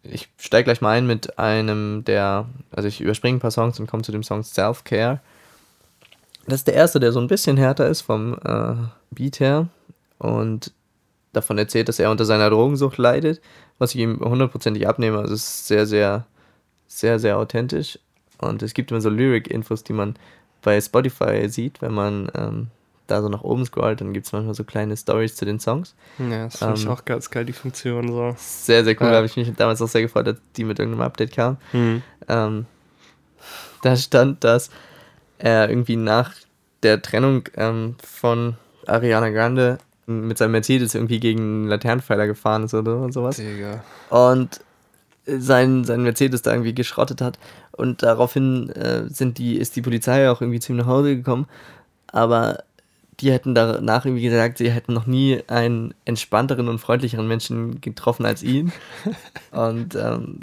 Ich 0.03 0.29
steige 0.37 0.65
gleich 0.65 0.81
mal 0.81 0.91
ein 0.91 1.07
mit 1.07 1.39
einem 1.39 2.03
der, 2.05 2.47
also 2.71 2.87
ich 2.87 2.99
überspringe 3.01 3.37
ein 3.37 3.39
paar 3.39 3.51
Songs 3.51 3.79
und 3.79 3.87
komme 3.87 4.03
zu 4.03 4.11
dem 4.11 4.23
Song 4.23 4.43
Self-Care. 4.43 5.21
Das 6.45 6.55
ist 6.55 6.67
der 6.67 6.73
erste, 6.75 6.99
der 6.99 7.13
so 7.13 7.21
ein 7.21 7.27
bisschen 7.27 7.55
härter 7.55 7.87
ist 7.87 8.01
vom, 8.01 8.37
äh, 8.43 8.75
Beat 9.11 9.39
her 9.39 9.67
und 10.19 10.73
davon 11.31 11.57
erzählt, 11.57 11.89
dass 11.89 11.99
er 11.99 12.11
unter 12.11 12.25
seiner 12.25 12.49
Drogensucht 12.49 12.97
leidet, 12.97 13.41
was 13.79 13.95
ich 13.95 14.01
ihm 14.01 14.19
hundertprozentig 14.19 14.87
abnehme. 14.87 15.19
Also 15.19 15.33
es 15.33 15.43
ist 15.43 15.67
sehr, 15.67 15.85
sehr, 15.85 16.25
sehr, 16.87 17.19
sehr 17.19 17.37
authentisch. 17.37 17.99
Und 18.37 18.61
es 18.61 18.73
gibt 18.73 18.91
immer 18.91 19.01
so 19.01 19.09
Lyric-Infos, 19.09 19.83
die 19.83 19.93
man 19.93 20.15
bei 20.61 20.79
Spotify 20.79 21.49
sieht, 21.49 21.81
wenn 21.81 21.93
man 21.93 22.31
ähm, 22.35 22.67
da 23.07 23.21
so 23.21 23.29
nach 23.29 23.41
oben 23.41 23.65
scrollt, 23.65 24.01
dann 24.01 24.13
gibt 24.13 24.25
es 24.25 24.31
manchmal 24.31 24.53
so 24.55 24.63
kleine 24.63 24.95
Stories 24.95 25.35
zu 25.35 25.45
den 25.45 25.59
Songs. 25.59 25.95
Ja, 26.19 26.45
das 26.45 26.57
finde 26.57 26.73
ich 26.75 26.85
Ähm, 26.85 26.91
auch 26.91 27.05
ganz 27.05 27.29
geil, 27.29 27.45
die 27.45 27.53
Funktion 27.53 28.07
so. 28.07 28.33
Sehr, 28.37 28.83
sehr 28.83 28.93
cool. 28.93 29.07
Ja. 29.07 29.11
Da 29.11 29.15
habe 29.17 29.25
ich 29.25 29.35
mich 29.35 29.53
damals 29.55 29.81
auch 29.81 29.87
sehr 29.87 30.01
gefreut, 30.01 30.27
dass 30.27 30.37
die 30.55 30.63
mit 30.63 30.79
irgendeinem 30.79 31.05
Update 31.05 31.33
kam. 31.33 31.57
Hm. 31.71 32.01
Ähm, 32.27 32.65
da 33.81 33.95
stand, 33.95 34.43
dass 34.43 34.69
er 35.37 35.69
irgendwie 35.69 35.97
nach 35.97 36.33
der 36.83 37.01
Trennung 37.01 37.43
ähm, 37.55 37.95
von 38.01 38.55
Ariana 38.85 39.29
Grande 39.29 39.77
mit 40.05 40.37
seinem 40.37 40.51
Mercedes 40.51 40.95
irgendwie 40.95 41.19
gegen 41.19 41.39
einen 41.39 41.67
Laternenpfeiler 41.67 42.27
gefahren 42.27 42.63
ist 42.63 42.73
oder 42.73 43.11
sowas. 43.11 43.37
Digga. 43.37 43.83
Und 44.09 44.61
sein, 45.25 45.85
sein 45.85 46.03
Mercedes 46.03 46.41
da 46.41 46.51
irgendwie 46.51 46.75
geschrottet 46.75 47.21
hat. 47.21 47.39
Und 47.71 48.03
daraufhin 48.03 48.69
äh, 48.71 49.07
sind 49.07 49.37
die, 49.37 49.57
ist 49.57 49.75
die 49.75 49.81
Polizei 49.81 50.29
auch 50.29 50.41
irgendwie 50.41 50.59
zu 50.59 50.73
ihm 50.73 50.77
nach 50.77 50.87
Hause 50.87 51.15
gekommen. 51.15 51.47
Aber 52.07 52.63
die 53.23 53.31
hätten 53.31 53.55
danach 53.55 54.05
irgendwie 54.05 54.23
gesagt, 54.23 54.57
sie 54.57 54.69
hätten 54.69 54.93
noch 54.93 55.05
nie 55.05 55.41
einen 55.47 55.93
entspannteren 56.03 56.67
und 56.67 56.79
freundlicheren 56.79 57.25
Menschen 57.27 57.79
getroffen 57.79 58.25
als 58.25 58.43
ihn. 58.43 58.73
und 59.51 59.95
ähm, 59.95 60.41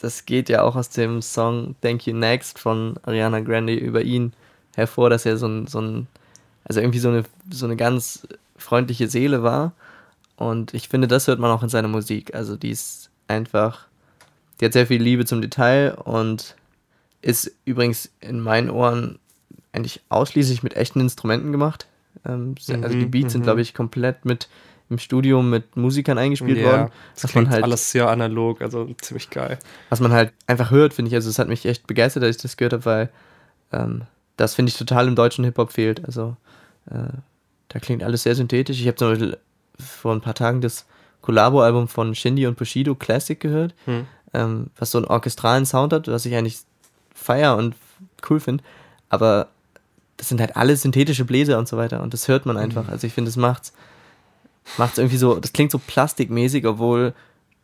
das 0.00 0.24
geht 0.24 0.48
ja 0.48 0.62
auch 0.62 0.76
aus 0.76 0.90
dem 0.90 1.22
Song 1.22 1.74
Thank 1.80 2.06
You 2.06 2.14
Next 2.14 2.60
von 2.60 2.94
Ariana 3.02 3.40
Grande 3.40 3.74
über 3.74 4.02
ihn 4.02 4.32
hervor, 4.76 5.10
dass 5.10 5.26
er 5.26 5.36
so 5.36 5.48
ein, 5.48 5.66
so 5.66 5.80
ein 5.80 6.06
also 6.64 6.80
irgendwie 6.80 7.00
so 7.00 7.08
eine, 7.08 7.24
so 7.50 7.66
eine 7.66 7.76
ganz 7.76 8.28
freundliche 8.56 9.08
Seele 9.08 9.42
war. 9.42 9.72
Und 10.36 10.72
ich 10.72 10.88
finde, 10.88 11.08
das 11.08 11.26
hört 11.26 11.40
man 11.40 11.50
auch 11.50 11.64
in 11.64 11.68
seiner 11.68 11.88
Musik. 11.88 12.32
Also 12.32 12.56
die 12.56 12.70
ist 12.70 13.10
einfach, 13.26 13.86
die 14.60 14.66
hat 14.66 14.72
sehr 14.72 14.86
viel 14.86 15.02
Liebe 15.02 15.24
zum 15.24 15.42
Detail 15.42 15.94
und 15.94 16.54
ist 17.22 17.50
übrigens 17.64 18.10
in 18.20 18.38
meinen 18.38 18.70
Ohren 18.70 19.18
eigentlich 19.72 20.00
ausschließlich 20.10 20.62
mit 20.62 20.76
echten 20.76 21.00
Instrumenten 21.00 21.50
gemacht. 21.50 21.88
Ähm, 22.26 22.54
se- 22.58 22.78
also 22.82 22.96
die 22.96 23.06
Mhm, 23.06 23.10
Beats 23.10 23.32
sind, 23.32 23.40
mhm. 23.42 23.44
glaube 23.44 23.60
ich, 23.60 23.74
komplett 23.74 24.24
mit 24.24 24.48
im 24.90 24.98
Studio 24.98 25.42
mit 25.42 25.76
Musikern 25.76 26.18
eingespielt 26.18 26.58
Ja, 26.58 26.64
worden. 26.64 26.90
das 27.20 27.30
klingt 27.30 27.48
halt 27.48 27.64
alles 27.64 27.90
sehr 27.90 28.08
analog, 28.10 28.60
also 28.60 28.86
ziemlich 29.00 29.30
geil. 29.30 29.58
was 29.88 30.00
man 30.00 30.12
halt 30.12 30.32
einfach 30.46 30.70
hört, 30.70 30.92
finde 30.94 31.08
ich. 31.08 31.14
Also 31.14 31.30
es 31.30 31.38
hat 31.38 31.48
mich 31.48 31.64
echt 31.64 31.86
begeistert, 31.86 32.22
dass 32.22 32.36
ich 32.36 32.42
das 32.42 32.56
gehört 32.58 32.74
habe, 32.74 32.84
weil 32.84 33.10
ähm, 33.72 34.02
das, 34.36 34.54
finde 34.54 34.70
ich, 34.70 34.76
total 34.76 35.08
im 35.08 35.14
deutschen 35.16 35.44
Hip-Hop 35.44 35.72
fehlt. 35.72 36.04
Also 36.04 36.36
äh, 36.90 37.14
da 37.68 37.78
klingt 37.78 38.02
alles 38.02 38.24
sehr 38.24 38.34
synthetisch. 38.34 38.78
Ich 38.80 38.86
habe 38.86 38.96
zum 38.96 39.08
Beispiel 39.10 39.38
vor 39.80 40.12
ein 40.12 40.20
paar 40.20 40.34
Tagen 40.34 40.60
das 40.60 40.84
Collabo-Album 41.22 41.88
von 41.88 42.14
Shindy 42.14 42.46
und 42.46 42.58
Bushido 42.58 42.94
Classic 42.94 43.40
gehört, 43.40 43.74
Hm. 43.86 44.06
ähm, 44.34 44.66
was 44.76 44.90
so 44.90 44.98
einen 44.98 45.06
orchestralen 45.06 45.64
Sound 45.64 45.94
hat, 45.94 46.08
was 46.08 46.26
ich 46.26 46.34
eigentlich 46.36 46.58
feier 47.14 47.56
und 47.56 47.74
cool 48.28 48.38
finde. 48.38 48.62
Aber 49.08 49.48
das 50.24 50.30
sind 50.30 50.40
halt 50.40 50.56
alle 50.56 50.74
synthetische 50.76 51.24
Bläser 51.26 51.58
und 51.58 51.68
so 51.68 51.76
weiter 51.76 52.02
und 52.02 52.14
das 52.14 52.28
hört 52.28 52.46
man 52.46 52.56
einfach. 52.56 52.88
Also 52.88 53.06
ich 53.06 53.12
finde, 53.12 53.28
das 53.28 53.36
macht's, 53.36 53.72
macht's 54.78 54.96
irgendwie 54.98 55.18
so, 55.18 55.34
das 55.38 55.52
klingt 55.52 55.70
so 55.70 55.78
plastikmäßig, 55.78 56.66
obwohl 56.66 57.12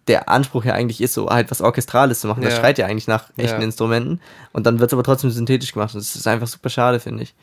der 0.09 0.29
Anspruch 0.29 0.65
ja 0.65 0.75
eigentlich 0.75 1.01
ist, 1.01 1.15
so 1.15 1.29
halt 1.31 1.51
was 1.51 1.61
Orchestrales 1.63 2.21
zu 2.21 2.27
machen. 2.29 2.43
Das 2.43 2.55
Ja. 2.55 2.61
schreit 2.61 2.79
ja 2.79 2.87
eigentlich 2.87 3.07
nach 3.09 3.31
echten 3.37 3.61
Ja. 3.61 3.65
Instrumenten 3.65 4.21
und 4.53 4.67
dann 4.67 4.79
wird 4.79 4.91
es 4.91 4.93
aber 4.93 5.03
trotzdem 5.05 5.31
synthetisch 5.31 5.73
gemacht 5.73 5.95
und 5.95 6.01
das 6.01 6.15
ist 6.17 6.27
einfach 6.27 6.49
super 6.49 6.69
schade, 6.69 7.01
finde 7.01 7.23
ich. 7.23 7.35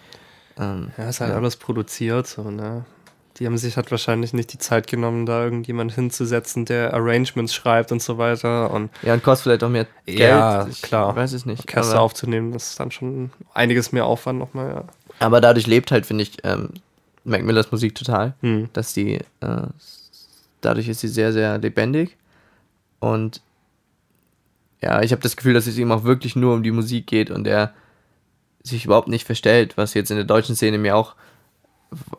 Ähm, 0.60 0.92
Ja, 0.98 1.10
ist 1.10 1.20
halt 1.22 1.32
Ja. 1.32 1.38
alles 1.38 1.56
produziert, 1.56 2.28
so, 2.28 2.50
ne? 2.52 2.86
Die 3.40 3.46
haben 3.46 3.58
sich 3.60 3.78
halt 3.78 3.92
wahrscheinlich 3.92 4.34
nicht 4.34 4.52
die 4.54 4.58
Zeit 4.58 4.88
genommen, 4.88 5.28
da 5.28 5.44
irgendjemand 5.44 5.94
hinzusetzen, 5.94 6.66
der 6.66 6.96
Arrangements 6.96 7.54
schreibt 7.54 7.92
und 7.92 8.02
so 8.02 8.18
weiter 8.18 8.72
und 8.72 8.90
ja, 9.04 9.14
und 9.14 9.22
kostet 9.24 9.44
vielleicht 9.44 9.64
auch 9.64 9.70
mehr 9.70 9.86
Geld. 10.08 10.20
Ja, 10.20 10.68
ich 10.68 10.82
klar. 10.82 11.16
weiß 11.16 11.34
es 11.34 11.46
nicht. 11.46 11.60
Orchester 11.60 12.02
aufzunehmen, 12.02 12.52
das 12.52 12.70
ist 12.72 12.80
dann 12.80 12.90
schon 12.90 13.30
einiges 13.54 13.92
mehr 13.92 14.06
Aufwand 14.08 14.40
nochmal, 14.40 14.70
ja. 14.70 14.84
Aber 15.20 15.42
dadurch 15.42 15.68
lebt 15.68 15.92
halt, 15.92 16.06
finde 16.06 16.24
ich, 16.24 16.38
ähm, 16.44 16.70
Mac 17.24 17.44
Millers 17.44 17.72
Musik 17.72 17.96
total. 17.96 18.34
Hm. 18.42 18.70
Dass 18.74 18.94
die, 18.94 19.16
äh, 19.42 19.68
dadurch 20.62 20.88
ist 20.88 21.02
sie 21.02 21.08
sehr, 21.08 21.34
sehr 21.34 21.58
lebendig. 21.58 22.16
Und 23.00 23.42
ja, 24.82 25.02
ich 25.02 25.12
habe 25.12 25.22
das 25.22 25.36
Gefühl, 25.36 25.54
dass 25.54 25.68
es 25.68 25.78
ihm 25.78 25.92
auch 25.92 26.04
wirklich 26.04 26.36
nur 26.36 26.54
um 26.54 26.64
die 26.64 26.72
Musik 26.72 27.08
geht 27.08 27.32
und 27.32 27.48
er 27.48 27.74
sich 28.64 28.86
überhaupt 28.86 29.08
nicht 29.08 29.26
verstellt, 29.26 29.78
was 29.78 29.94
jetzt 29.94 30.12
in 30.12 30.18
der 30.18 30.26
deutschen 30.26 30.56
Szene 30.56 30.78
mir 30.78 30.96
auch, 30.96 31.16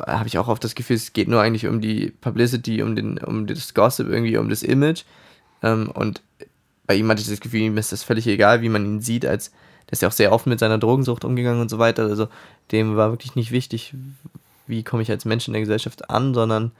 habe 0.06 0.28
ich 0.28 0.38
auch 0.38 0.48
oft 0.48 0.64
das 0.64 0.74
Gefühl, 0.74 0.96
es 0.96 1.12
geht 1.12 1.28
nur 1.28 1.42
eigentlich 1.42 1.66
um 1.66 1.80
die 1.80 2.10
Publicity, 2.20 2.82
um, 2.82 2.96
den, 2.96 3.18
um 3.18 3.46
das 3.46 3.74
Gossip, 3.74 4.08
irgendwie 4.08 4.38
um 4.38 4.48
das 4.48 4.62
Image. 4.62 5.04
Ähm, 5.62 5.90
und 5.90 6.22
bei 6.86 6.94
ihm 6.94 7.08
hatte 7.08 7.20
ich 7.20 7.28
das 7.28 7.40
Gefühl, 7.40 7.60
ihm 7.60 7.76
ist 7.76 7.92
das 7.92 8.02
völlig 8.02 8.26
egal, 8.26 8.62
wie 8.62 8.70
man 8.70 8.84
ihn 8.84 9.00
sieht, 9.00 9.26
als 9.26 9.52
der 9.88 9.92
ist 9.92 10.02
ja 10.02 10.08
auch 10.08 10.12
sehr 10.12 10.32
offen 10.32 10.50
mit 10.50 10.60
seiner 10.60 10.78
Drogensucht 10.78 11.24
umgegangen 11.24 11.60
und 11.60 11.70
so 11.70 11.78
weiter. 11.78 12.04
Also 12.04 12.28
dem 12.72 12.96
war 12.96 13.10
wirklich 13.10 13.34
nicht 13.34 13.50
wichtig, 13.50 13.94
wie 14.66 14.84
komme 14.84 15.02
ich 15.02 15.10
als 15.10 15.24
Mensch 15.24 15.48
in 15.48 15.54
der 15.54 15.62
Gesellschaft 15.62 16.10
an, 16.10 16.34
sondern 16.34 16.72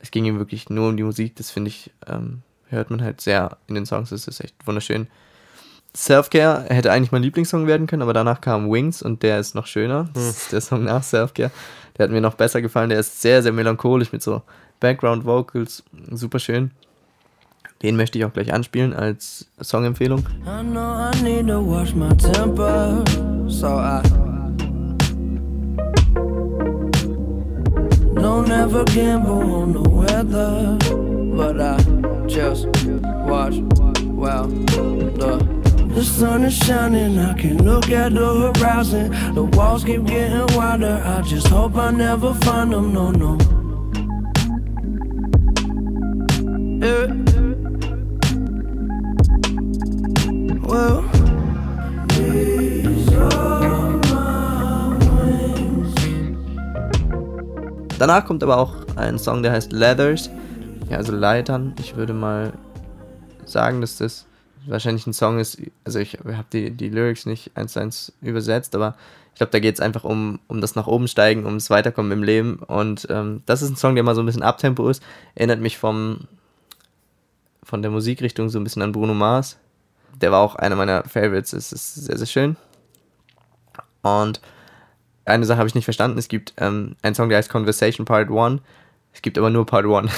es 0.00 0.10
ging 0.10 0.26
ihm 0.26 0.38
wirklich 0.38 0.68
nur 0.68 0.88
um 0.88 0.96
die 0.96 1.02
Musik. 1.02 1.36
Das 1.36 1.50
finde 1.50 1.70
ich, 1.70 1.90
ähm, 2.06 2.42
hört 2.68 2.90
man 2.90 3.02
halt 3.02 3.20
sehr 3.22 3.56
in 3.66 3.74
den 3.74 3.86
Songs. 3.86 4.10
Das 4.10 4.28
ist 4.28 4.40
echt 4.40 4.54
wunderschön. 4.66 5.08
Self-Care 5.96 6.66
hätte 6.68 6.92
eigentlich 6.92 7.12
mein 7.12 7.22
Lieblingssong 7.22 7.66
werden 7.66 7.86
können, 7.86 8.02
aber 8.02 8.12
danach 8.12 8.42
kam 8.42 8.70
Wings 8.70 9.00
und 9.00 9.22
der 9.22 9.40
ist 9.40 9.54
noch 9.54 9.66
schöner. 9.66 10.10
Das 10.12 10.28
ist 10.28 10.52
der 10.52 10.60
Song 10.60 10.84
nach 10.84 11.02
Self-Care. 11.02 11.50
Der 11.96 12.04
hat 12.04 12.10
mir 12.10 12.20
noch 12.20 12.34
besser 12.34 12.60
gefallen. 12.60 12.90
Der 12.90 13.00
ist 13.00 13.22
sehr, 13.22 13.42
sehr 13.42 13.52
melancholisch 13.52 14.12
mit 14.12 14.22
so 14.22 14.42
Background-Vocals. 14.80 15.84
Super 16.10 16.38
schön. 16.38 16.70
Den 17.82 17.96
möchte 17.96 18.18
ich 18.18 18.24
auch 18.24 18.32
gleich 18.32 18.52
anspielen 18.52 18.94
als 18.94 19.46
Songempfehlung. 19.60 20.24
I 20.46 20.62
know 20.62 20.80
I 20.80 21.22
need 21.22 21.46
to 21.48 21.60
watch 21.60 21.94
my 21.94 22.08
temper, 22.16 23.04
so 23.48 23.78
I 23.78 24.02
don't 28.14 28.50
ever 28.50 28.84
gamble 28.86 29.42
on 29.52 29.72
the 29.72 29.82
weather, 29.88 30.78
but 31.36 31.60
I 31.60 31.76
just 32.26 32.66
watch. 33.26 33.60
Well, 34.16 34.48
the 35.94 36.02
sun 36.02 36.44
is 36.44 36.54
shining, 36.54 37.18
I 37.18 37.34
can 37.34 37.62
look 37.62 37.90
at 37.90 38.14
the 38.14 38.52
horizon. 38.54 39.10
The 39.34 39.44
walls 39.44 39.84
keep 39.84 40.04
getting 40.06 40.46
wider. 40.56 41.02
I 41.04 41.20
just 41.20 41.48
hope 41.48 41.76
I 41.76 41.90
never 41.90 42.32
find 42.34 42.72
them. 42.72 42.94
No, 42.94 43.10
no. 43.10 43.36
Danach 57.98 58.26
kommt 58.26 58.42
aber 58.42 58.58
auch 58.58 58.74
ein 58.96 59.18
Song, 59.18 59.42
der 59.42 59.52
heißt 59.52 59.72
Leathers, 59.72 60.28
ja, 60.90 60.98
also 60.98 61.12
Leitern. 61.12 61.74
Ich 61.80 61.96
würde 61.96 62.12
mal 62.12 62.52
sagen, 63.46 63.80
dass 63.80 63.96
das 63.96 64.26
wahrscheinlich 64.66 65.06
ein 65.06 65.14
Song 65.14 65.38
ist, 65.38 65.58
also 65.84 65.98
ich 65.98 66.18
habe 66.24 66.46
die, 66.52 66.70
die 66.72 66.90
Lyrics 66.90 67.24
nicht 67.24 67.52
eins 67.54 67.72
zu 67.72 67.80
eins 67.80 68.12
übersetzt, 68.20 68.74
aber 68.74 68.96
ich 69.32 69.38
glaube, 69.38 69.50
da 69.50 69.60
geht 69.60 69.74
es 69.74 69.80
einfach 69.80 70.04
um, 70.04 70.40
um 70.46 70.60
das 70.60 70.76
nach 70.76 70.86
oben 70.86 71.08
steigen, 71.08 71.44
ums 71.44 71.68
Weiterkommen 71.68 72.10
im 72.10 72.22
Leben. 72.22 72.56
Und 72.56 73.06
ähm, 73.10 73.42
das 73.44 73.60
ist 73.60 73.68
ein 73.68 73.76
Song, 73.76 73.94
der 73.94 74.02
mal 74.02 74.14
so 74.14 74.22
ein 74.22 74.26
bisschen 74.26 74.42
Abtempo 74.42 74.88
ist. 74.88 75.02
Erinnert 75.34 75.60
mich 75.60 75.76
vom, 75.76 76.20
von 77.62 77.82
der 77.82 77.90
Musikrichtung 77.90 78.48
so 78.48 78.58
ein 78.58 78.64
bisschen 78.64 78.80
an 78.80 78.92
Bruno 78.92 79.12
Mars. 79.12 79.58
Der 80.22 80.32
war 80.32 80.40
auch 80.40 80.54
einer 80.54 80.74
meiner 80.74 81.04
Favorites. 81.04 81.52
Es 81.52 81.70
ist 81.70 81.94
sehr, 81.96 82.16
sehr 82.16 82.26
schön. 82.26 82.56
Und 84.00 84.40
eine 85.26 85.44
Sache 85.44 85.58
habe 85.58 85.68
ich 85.68 85.74
nicht 85.74 85.84
verstanden. 85.84 86.18
Es 86.18 86.28
gibt 86.28 86.54
ähm, 86.56 86.96
einen 87.02 87.14
Song, 87.14 87.28
der 87.28 87.38
heißt 87.38 87.50
Conversation 87.50 88.06
Part 88.06 88.30
1. 88.30 88.60
Es 89.12 89.22
gibt 89.22 89.38
aber 89.38 89.50
nur 89.50 89.66
Part 89.66 89.86
1. 89.86 90.10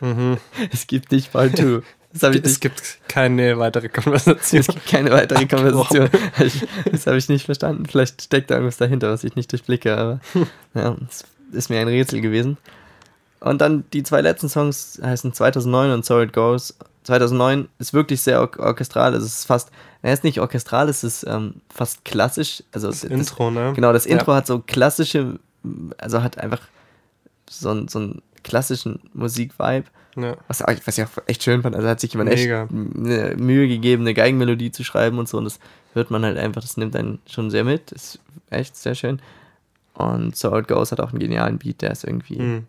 Es 0.72 0.86
gibt 0.86 1.10
nicht 1.10 1.32
Part 1.32 1.56
2. 1.56 1.82
Das 2.12 2.22
habe 2.22 2.36
ich 2.36 2.44
Es 2.44 2.60
gibt 2.60 3.00
keine 3.08 3.58
weitere 3.58 3.88
Konversation. 3.88 4.60
es 4.60 4.66
gibt 4.68 4.86
keine 4.86 5.10
weitere 5.10 5.46
Konversation. 5.46 6.08
Das 6.92 7.06
habe 7.06 7.18
ich 7.18 7.28
nicht 7.28 7.46
verstanden. 7.46 7.86
Vielleicht 7.86 8.22
steckt 8.22 8.50
da 8.50 8.54
irgendwas 8.54 8.76
dahinter, 8.76 9.10
was 9.10 9.24
ich 9.24 9.34
nicht 9.36 9.50
durchblicke, 9.50 9.96
aber 9.96 10.20
ja, 10.74 10.96
es 11.08 11.24
ist 11.52 11.70
mir 11.70 11.80
ein 11.80 11.88
Rätsel 11.88 12.20
gewesen. 12.20 12.56
Und 13.40 13.60
dann 13.60 13.84
die 13.92 14.02
zwei 14.02 14.20
letzten 14.20 14.48
Songs 14.48 15.00
heißen 15.02 15.32
2009 15.32 15.90
und 15.92 16.04
So 16.04 16.20
It 16.20 16.32
Goes. 16.32 16.76
2009 17.04 17.68
ist 17.78 17.94
wirklich 17.94 18.20
sehr 18.20 18.40
or 18.42 18.50
orchestral. 18.58 19.14
Also 19.14 19.24
es 19.24 19.38
ist 19.38 19.44
fast, 19.46 19.70
er 20.02 20.12
ist 20.12 20.24
nicht 20.24 20.40
orchestral, 20.40 20.88
es 20.88 21.04
ist 21.04 21.24
ähm, 21.26 21.54
fast 21.72 22.04
klassisch. 22.04 22.62
Also 22.72 22.88
das, 22.88 23.04
Intro, 23.04 23.50
ne? 23.50 23.72
Genau, 23.74 23.92
das 23.92 24.04
Ja. 24.04 24.12
Intro 24.18 24.34
hat 24.34 24.46
so 24.46 24.58
klassische, 24.58 25.38
also 25.98 26.22
hat 26.22 26.38
einfach 26.38 26.60
so, 27.48 27.70
einen- 27.70 27.88
so 27.88 27.98
einen 28.00 28.22
klassischen 28.42 29.00
Musik-Vibe. 29.14 29.86
Ja. 30.16 30.36
Was, 30.48 30.60
was 30.84 30.98
ich 30.98 31.04
auch 31.04 31.10
echt 31.26 31.44
schön 31.44 31.62
fand. 31.62 31.76
Also 31.76 31.88
hat 31.88 32.00
sich 32.00 32.12
jemand 32.12 32.30
Mega. 32.30 32.64
echt 32.64 32.72
eine 32.72 33.36
Mühe 33.36 33.68
gegeben, 33.68 34.02
eine 34.02 34.14
Geigenmelodie 34.14 34.72
zu 34.72 34.82
schreiben 34.84 35.18
und 35.18 35.28
so. 35.28 35.38
Und 35.38 35.44
das 35.44 35.60
hört 35.94 36.10
man 36.10 36.24
halt 36.24 36.36
einfach, 36.36 36.60
das 36.60 36.76
nimmt 36.76 36.96
einen 36.96 37.20
schon 37.26 37.50
sehr 37.50 37.62
mit. 37.64 37.92
Ist 37.92 38.18
echt 38.50 38.76
sehr 38.76 38.94
schön. 38.96 39.22
Und 39.94 40.36
So 40.36 40.56
It 40.58 40.66
Goes 40.68 40.92
hat 40.92 41.00
auch 41.00 41.10
einen 41.10 41.20
genialen 41.20 41.58
Beat, 41.58 41.82
der 41.82 41.92
ist 41.92 42.04
irgendwie. 42.04 42.38
Mhm. 42.40 42.66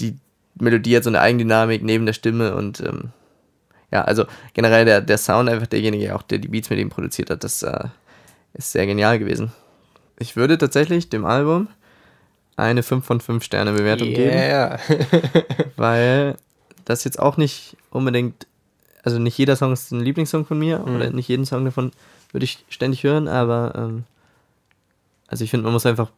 Die 0.00 0.16
Melodie 0.54 0.96
hat 0.96 1.04
so 1.04 1.10
eine 1.10 1.20
Eigendynamik 1.20 1.82
neben 1.82 2.06
der 2.06 2.12
Stimme 2.12 2.54
und 2.54 2.80
ähm, 2.80 3.10
ja, 3.92 4.02
also 4.02 4.24
generell 4.54 4.84
der, 4.84 5.00
der 5.00 5.18
Sound, 5.18 5.48
einfach 5.48 5.66
derjenige, 5.66 6.14
auch 6.14 6.22
der 6.22 6.38
die 6.38 6.48
Beats 6.48 6.70
mit 6.70 6.78
ihm 6.78 6.90
produziert 6.90 7.30
hat, 7.30 7.44
das 7.44 7.62
äh, 7.62 7.84
ist 8.54 8.72
sehr 8.72 8.86
genial 8.86 9.18
gewesen. 9.18 9.52
Ich 10.18 10.36
würde 10.36 10.58
tatsächlich 10.58 11.08
dem 11.08 11.24
Album 11.24 11.68
eine 12.56 12.82
5 12.82 13.04
von 13.04 13.20
5 13.20 13.44
Sterne 13.44 13.72
Bewertung 13.72 14.08
geben, 14.08 14.32
Yeah. 14.32 14.78
weil 15.76 16.36
das 16.84 17.04
jetzt 17.04 17.18
auch 17.18 17.36
nicht 17.36 17.76
unbedingt, 17.90 18.46
also 19.02 19.18
nicht 19.18 19.36
jeder 19.36 19.56
Song 19.56 19.72
ist 19.72 19.92
ein 19.92 20.00
Lieblingssong 20.00 20.46
von 20.46 20.58
mir 20.58 20.82
oder 20.82 21.10
nicht 21.10 21.28
jeden 21.28 21.44
Song 21.44 21.64
davon 21.64 21.92
würde 22.32 22.44
ich 22.44 22.64
ständig 22.68 23.04
hören, 23.04 23.28
aber 23.28 23.72
ähm, 23.76 24.04
also 25.28 25.44
ich 25.44 25.50
finde, 25.50 25.64
man 25.64 25.72
muss 25.72 25.86
einfach 25.86 26.10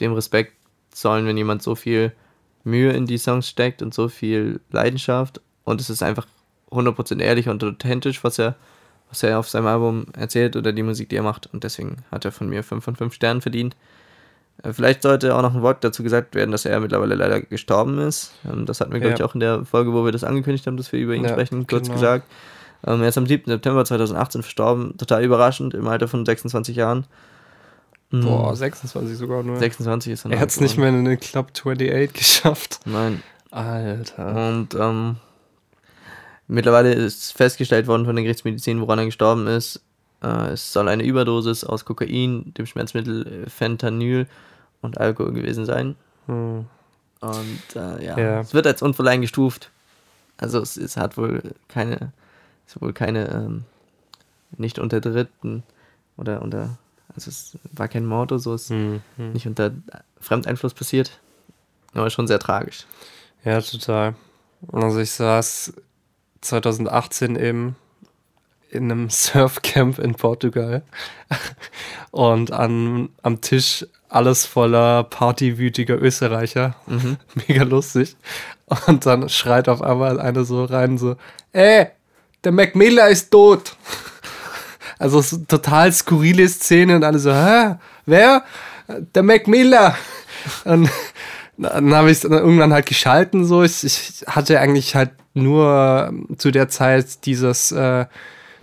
dem 0.00 0.12
Respekt 0.12 0.54
zollen, 0.90 1.26
wenn 1.26 1.36
jemand 1.36 1.62
so 1.62 1.74
viel 1.74 2.12
Mühe 2.64 2.92
in 2.92 3.06
die 3.06 3.18
Songs 3.18 3.48
steckt 3.48 3.82
und 3.82 3.94
so 3.94 4.08
viel 4.08 4.60
Leidenschaft 4.70 5.40
und 5.64 5.80
es 5.80 5.90
ist 5.90 6.02
einfach 6.02 6.26
100% 6.70 7.20
ehrlich 7.20 7.48
und 7.48 7.62
authentisch, 7.64 8.22
was 8.22 8.38
er, 8.38 8.54
was 9.08 9.22
er 9.22 9.38
auf 9.38 9.48
seinem 9.48 9.66
Album 9.66 10.06
erzählt 10.16 10.56
oder 10.56 10.72
die 10.72 10.82
Musik, 10.82 11.08
die 11.08 11.16
er 11.16 11.22
macht 11.22 11.48
und 11.52 11.64
deswegen 11.64 11.96
hat 12.10 12.24
er 12.24 12.32
von 12.32 12.48
mir 12.48 12.62
5 12.62 12.84
von 12.84 12.96
5 12.96 13.14
Sternen 13.14 13.40
verdient. 13.40 13.74
Äh, 14.62 14.72
Vielleicht 14.72 15.02
sollte 15.02 15.34
auch 15.34 15.42
noch 15.42 15.54
ein 15.54 15.62
Wort 15.62 15.82
dazu 15.82 16.02
gesagt 16.02 16.34
werden, 16.34 16.52
dass 16.52 16.64
er 16.66 16.78
mittlerweile 16.80 17.14
leider 17.14 17.40
gestorben 17.40 17.98
ist. 17.98 18.32
Ähm, 18.44 18.66
Das 18.66 18.80
hatten 18.80 18.92
wir, 18.92 19.00
glaube 19.00 19.12
Ja. 19.12 19.16
ich, 19.16 19.22
auch 19.24 19.34
in 19.34 19.40
der 19.40 19.64
Folge, 19.64 19.92
wo 19.92 20.04
wir 20.04 20.12
das 20.12 20.22
angekündigt 20.24 20.66
haben, 20.66 20.76
dass 20.76 20.92
wir 20.92 21.00
über 21.00 21.14
ihn 21.14 21.24
Ja, 21.24 21.30
sprechen, 21.30 21.66
kurz 21.66 21.84
genau. 21.88 21.94
gesagt. 21.94 22.30
Ähm, 22.86 23.02
Er 23.02 23.08
ist 23.08 23.18
am 23.18 23.26
7. 23.26 23.50
September 23.50 23.84
2018 23.84 24.42
verstorben, 24.42 24.96
total 24.96 25.24
überraschend, 25.24 25.74
im 25.74 25.88
Alter 25.88 26.08
von 26.08 26.24
26 26.24 26.76
Jahren. 26.76 27.04
Mm, 28.10 28.20
Boah, 28.22 28.56
26 28.56 29.16
sogar 29.16 29.42
nur. 29.42 29.56
26 29.58 30.12
ist 30.12 30.24
er 30.24 30.32
er 30.32 30.40
hat 30.40 30.48
es 30.50 30.60
nicht 30.60 30.76
mehr 30.78 30.88
in 30.88 31.04
den 31.04 31.18
Club 31.20 31.48
28 31.56 32.12
geschafft. 32.12 32.80
Nein. 32.84 33.22
Alter. 33.50 34.48
Und 34.50 34.74
ähm, 34.74 35.16
mittlerweile 36.48 36.92
ist 36.92 37.32
festgestellt 37.32 37.86
worden 37.86 38.04
von 38.06 38.14
der 38.16 38.24
Gerichtsmedizin, 38.24 38.80
woran 38.80 38.98
er 38.98 39.04
gestorben 39.06 39.46
ist. 39.46 39.80
Äh, 40.22 40.50
es 40.52 40.72
soll 40.72 40.88
eine 40.88 41.02
Überdosis 41.04 41.64
aus 41.64 41.84
Kokain, 41.84 42.52
dem 42.54 42.66
Schmerzmittel 42.66 43.46
Fentanyl 43.48 44.26
und 44.82 44.98
Alkohol 44.98 45.32
gewesen 45.32 45.64
sein. 45.66 45.96
Hm. 46.26 46.66
Und 47.20 47.76
äh, 47.76 48.04
ja, 48.04 48.18
Ja. 48.18 48.40
es 48.40 48.54
wird 48.54 48.66
als 48.66 48.82
Unfall 48.82 49.08
eingestuft. 49.08 49.70
Also 50.38 50.60
es, 50.60 50.76
es 50.76 50.96
hat 50.96 51.16
wohl 51.18 51.42
keine, 51.68 52.12
es 52.66 52.74
ist 52.76 52.82
wohl 52.82 52.92
keine, 52.92 53.28
ähm, 53.30 53.64
nicht 54.56 54.78
unter 54.78 55.00
Dritten 55.00 55.62
oder 56.16 56.40
unter, 56.42 56.78
also 57.14 57.28
es 57.30 57.58
war 57.72 57.88
kein 57.88 58.06
Mord 58.06 58.32
oder 58.32 58.38
so, 58.38 58.54
es 58.54 58.64
ist 58.64 58.70
Hm. 58.70 59.02
Hm. 59.16 59.32
nicht 59.32 59.46
unter 59.46 59.72
Fremdeinfluss 60.20 60.74
passiert. 60.74 61.18
Aber 61.94 62.08
schon 62.10 62.26
sehr 62.28 62.38
tragisch. 62.38 62.86
Ja, 63.44 63.60
total. 63.60 64.14
Also 64.72 65.00
ich 65.00 65.10
saß 65.10 65.72
2018 66.42 67.36
eben 67.36 67.76
in 68.70 68.90
einem 68.90 69.10
Surfcamp 69.10 69.98
in 69.98 70.14
Portugal 70.14 70.82
und 72.12 72.52
an, 72.52 73.08
am 73.22 73.40
Tisch 73.40 73.86
alles 74.08 74.44
voller 74.46 75.04
partywütiger 75.04 76.00
Österreicher. 76.00 76.76
Mhm. 76.86 77.16
Mega 77.48 77.62
lustig. 77.64 78.16
Und 78.86 79.06
dann 79.06 79.28
schreit 79.28 79.68
auf 79.68 79.82
einmal 79.82 80.20
einer 80.20 80.44
so 80.44 80.64
rein 80.64 80.98
so, 80.98 81.16
ey, 81.52 81.88
der 82.44 82.52
Mac 82.52 82.74
Miller 82.76 83.08
ist 83.08 83.30
tot. 83.30 83.76
Also 85.00 85.20
so 85.22 85.38
total 85.38 85.90
skurrile 85.92 86.46
Szene 86.48 86.94
und 86.94 87.04
alle 87.04 87.18
so, 87.18 87.32
hä, 87.32 87.76
wer? 88.06 88.44
Der 89.14 89.22
Mac 89.22 89.46
Miller. 89.48 89.96
Und 90.64 90.88
dann 91.58 91.94
habe 91.94 92.10
ich 92.10 92.18
es 92.18 92.24
irgendwann 92.24 92.72
halt 92.72 92.86
geschalten 92.86 93.44
so. 93.44 93.62
Ich, 93.62 93.84
ich 93.84 94.24
hatte 94.26 94.58
eigentlich 94.60 94.94
halt 94.94 95.10
nur 95.34 96.12
zu 96.38 96.50
der 96.50 96.68
Zeit 96.68 97.24
dieses 97.26 97.72
äh, 97.72 98.06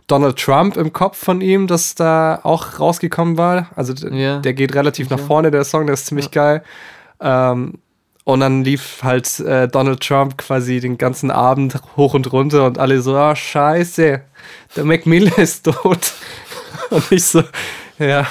Donald 0.08 0.38
Trump 0.40 0.78
im 0.78 0.94
Kopf 0.94 1.18
von 1.18 1.42
ihm, 1.42 1.68
das 1.68 1.96
da 1.96 2.40
auch 2.44 2.80
rausgekommen 2.80 3.38
war. 3.38 3.70
Also 3.76 3.94
Ja. 4.08 4.40
der 4.40 4.54
geht 4.54 4.74
relativ 4.76 5.10
nach 5.10 5.20
vorne, 5.20 5.52
der 5.52 5.64
Song, 5.64 5.86
der 5.86 5.94
ist 5.94 6.08
ziemlich 6.08 6.32
geil. 6.32 6.64
Ähm, 7.20 7.76
und 8.28 8.42
dann 8.42 8.66
lief 8.66 9.04
halt 9.04 9.40
äh, 9.40 9.70
Donald 9.70 10.06
Trump 10.06 10.38
quasi 10.38 10.82
den 10.82 10.98
ganzen 10.98 11.32
Abend 11.32 11.80
hoch 11.96 12.14
und 12.14 12.30
runter 12.34 12.66
und 12.66 12.78
alle 12.78 13.02
so, 13.02 13.16
ah, 13.16 13.38
scheiße, 13.38 14.22
der 14.76 14.84
Mac 14.84 15.06
Miller 15.06 15.38
ist 15.38 15.64
tot. 15.64 16.12
Und 16.90 17.10
ich 17.10 17.24
so, 17.24 17.42
ja, 18.00 18.28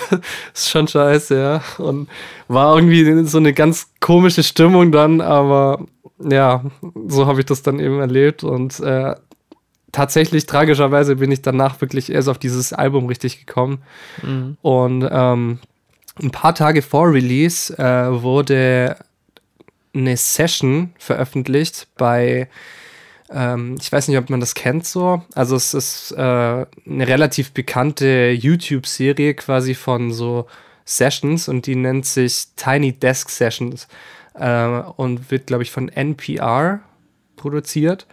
ist 0.52 0.68
schon 0.68 0.86
scheiße, 0.86 1.38
ja. 1.38 1.62
Und 1.78 2.10
war 2.46 2.74
irgendwie 2.76 3.24
so 3.24 3.38
eine 3.38 3.54
ganz 3.54 3.90
komische 4.00 4.42
Stimmung 4.42 4.92
dann, 4.92 5.22
aber 5.22 5.86
ja, 6.18 6.62
so 7.08 7.26
habe 7.26 7.40
ich 7.40 7.46
das 7.46 7.62
dann 7.62 7.80
eben 7.80 7.98
erlebt 7.98 8.44
und 8.44 8.78
äh, 8.80 9.14
tatsächlich, 9.92 10.44
tragischerweise 10.44 11.16
bin 11.16 11.32
ich 11.32 11.40
danach 11.40 11.80
wirklich 11.80 12.12
erst 12.12 12.28
auf 12.28 12.38
dieses 12.38 12.74
Album 12.74 13.06
richtig 13.06 13.46
gekommen. 13.46 13.82
Mhm. 14.22 14.58
Und 14.60 15.08
ähm, 15.10 15.58
ein 16.22 16.30
paar 16.30 16.54
Tage 16.54 16.82
vor 16.82 17.10
Release 17.12 17.76
äh, 17.78 18.22
wurde 18.22 18.96
eine 19.96 20.16
Session 20.16 20.92
veröffentlicht 20.98 21.88
bei, 21.96 22.48
ähm, 23.30 23.76
ich 23.80 23.90
weiß 23.90 24.08
nicht, 24.08 24.18
ob 24.18 24.30
man 24.30 24.40
das 24.40 24.54
kennt 24.54 24.86
so. 24.86 25.22
Also 25.34 25.56
es 25.56 25.74
ist 25.74 26.12
äh, 26.12 26.20
eine 26.20 26.66
relativ 26.86 27.52
bekannte 27.52 28.30
YouTube-Serie 28.30 29.34
quasi 29.34 29.74
von 29.74 30.12
so 30.12 30.46
Sessions 30.84 31.48
und 31.48 31.66
die 31.66 31.76
nennt 31.76 32.06
sich 32.06 32.48
Tiny 32.56 32.92
Desk 32.92 33.28
Sessions 33.28 33.88
äh, 34.34 34.66
und 34.96 35.30
wird, 35.30 35.46
glaube 35.46 35.64
ich, 35.64 35.70
von 35.70 35.88
NPR 35.88 36.80
produziert. 37.36 38.06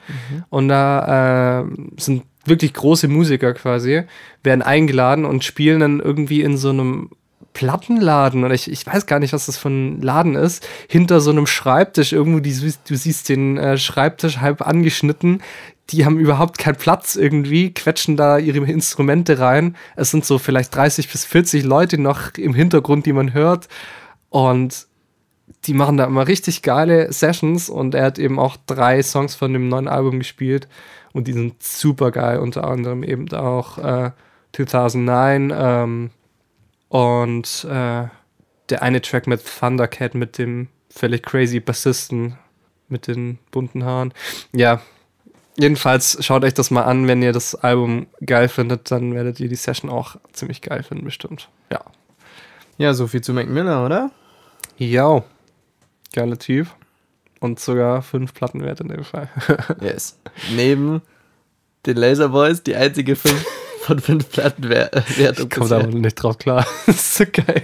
Und 0.49 0.67
da 0.69 1.61
äh, 1.61 1.65
sind 1.97 2.23
wirklich 2.45 2.73
große 2.73 3.07
Musiker 3.07 3.53
quasi, 3.53 4.03
werden 4.43 4.61
eingeladen 4.61 5.25
und 5.25 5.43
spielen 5.43 5.79
dann 5.79 5.99
irgendwie 5.99 6.41
in 6.41 6.57
so 6.57 6.69
einem 6.69 7.09
Plattenladen 7.53 8.43
oder 8.43 8.53
ich, 8.53 8.69
ich 8.69 8.85
weiß 8.85 9.05
gar 9.05 9.19
nicht, 9.19 9.33
was 9.33 9.45
das 9.45 9.57
für 9.57 9.69
ein 9.69 10.01
Laden 10.01 10.35
ist, 10.35 10.67
hinter 10.87 11.21
so 11.21 11.31
einem 11.31 11.47
Schreibtisch 11.47 12.11
irgendwo, 12.11 12.39
die, 12.39 12.53
du 12.53 12.95
siehst 12.95 13.29
den 13.29 13.57
äh, 13.57 13.77
Schreibtisch 13.77 14.39
halb 14.39 14.61
angeschnitten, 14.65 15.41
die 15.89 16.05
haben 16.05 16.17
überhaupt 16.17 16.57
keinen 16.57 16.77
Platz 16.77 17.15
irgendwie, 17.15 17.73
quetschen 17.73 18.17
da 18.17 18.37
ihre 18.37 18.59
Instrumente 18.59 19.39
rein. 19.39 19.75
Es 19.95 20.11
sind 20.11 20.25
so 20.25 20.39
vielleicht 20.39 20.75
30 20.75 21.11
bis 21.11 21.25
40 21.25 21.63
Leute 21.63 21.99
noch 21.99 22.33
im 22.37 22.53
Hintergrund, 22.53 23.05
die 23.05 23.13
man 23.13 23.33
hört 23.33 23.67
und 24.29 24.87
die 25.65 25.73
machen 25.73 25.97
da 25.97 26.05
immer 26.05 26.27
richtig 26.27 26.61
geile 26.61 27.11
Sessions 27.11 27.69
und 27.69 27.95
er 27.95 28.05
hat 28.05 28.19
eben 28.19 28.39
auch 28.39 28.57
drei 28.65 29.03
Songs 29.03 29.35
von 29.35 29.53
dem 29.53 29.67
neuen 29.67 29.87
Album 29.87 30.19
gespielt 30.19 30.67
und 31.11 31.27
die 31.27 31.33
sind 31.33 31.61
super 31.61 32.11
geil, 32.11 32.39
unter 32.39 32.65
anderem 32.65 33.03
eben 33.03 33.31
auch 33.33 33.77
äh, 33.77 34.11
2009 34.53 35.53
ähm, 35.55 36.09
und 36.93 37.63
äh, 37.63 38.08
der 38.69 38.84
eine 38.84 39.01
Track 39.01 39.25
mit 39.25 39.41
Thundercat 39.43 40.13
mit 40.13 40.38
dem 40.38 40.67
völlig 40.91 41.23
crazy 41.23 41.60
Bassisten 41.60 42.38
mit 42.88 43.08
den 43.08 43.39
bunten 43.49 43.84
Haaren. 43.84 44.13
Ja, 44.51 44.79
jedenfalls 45.58 46.23
schaut 46.23 46.43
euch 46.43 46.53
das 46.53 46.69
mal 46.69 46.84
an, 46.84 47.08
wenn 47.08 47.23
ihr 47.23 47.32
das 47.32 47.56
Album 47.56 48.06
geil 48.23 48.47
findet, 48.47 48.91
dann 48.91 49.15
werdet 49.15 49.39
ihr 49.39 49.49
die 49.49 49.56
Session 49.56 49.89
auch 49.89 50.17
ziemlich 50.34 50.62
geil 50.62 50.84
finden, 50.84 51.03
bestimmt. 51.03 51.49
Ja. 51.71 51.82
Ja, 52.77 52.93
so 52.93 53.08
viel 53.08 53.21
zu 53.21 53.34
Mac 53.34 53.47
Miller, 53.47 53.84
oder? 53.84 54.12
Ja, 54.77 55.23
geiler 56.13 56.38
Typ. 56.38 56.67
Und 57.39 57.60
sogar 57.60 58.03
fünf 58.03 58.36
Platten 58.36 58.62
wert 58.62 58.82
in 58.82 58.89
dem 58.89 59.03
Fall. 59.03 59.29
Yes. 59.82 60.19
Neben 60.56 61.01
den 61.88 61.97
Laser 61.97 62.29
Boys 62.29 62.62
die 62.62 62.75
einzige 62.75 63.15
5 63.15 63.62
von 63.83 63.99
5 63.99 64.29
Platten 64.29 64.69
wer 64.69 64.89
Wertung 65.17 65.49
Ich 65.51 65.55
komme 65.55 65.69
da 65.69 65.83
nicht 65.83 66.15
drauf 66.15 66.37
klar. 66.37 66.65
das 66.85 66.95
ist 66.95 67.15
so 67.15 67.25
geil. 67.31 67.63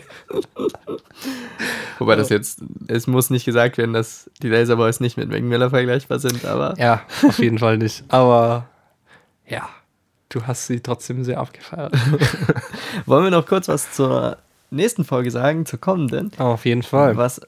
Wobei 1.98 2.16
das 2.16 2.30
jetzt, 2.30 2.62
es 2.88 3.08
muss 3.08 3.30
nicht 3.30 3.46
gesagt 3.46 3.78
werden, 3.78 3.94
dass 3.94 4.30
die 4.42 4.50
Laser 4.50 4.76
Boys 4.76 5.00
nicht 5.00 5.18
mit 5.18 5.30
Mac 5.30 5.42
Miller 5.42 5.70
vergleichbar 5.70 6.20
sind, 6.20 6.46
aber 6.46 6.76
Ja, 6.78 7.02
auf 7.24 7.40
jeden 7.40 7.58
Fall 7.58 7.78
nicht. 7.78 8.04
Aber 8.10 8.68
ja, 9.48 9.68
du 10.30 10.46
hast 10.46 10.68
sie 10.68 10.82
trotzdem 10.82 11.24
sehr 11.24 11.40
abgefeiert. 11.40 11.94
wollen 13.06 13.24
wir 13.24 13.32
noch 13.32 13.46
kurz 13.46 13.68
was 13.68 13.92
zur 13.92 14.38
nächsten 14.72 15.04
Folge 15.04 15.32
sagen, 15.32 15.66
zur 15.66 15.80
kommenden, 15.80 16.32
auf 16.38 16.66
jeden 16.66 16.84
Fall. 16.84 17.18
was 17.18 17.42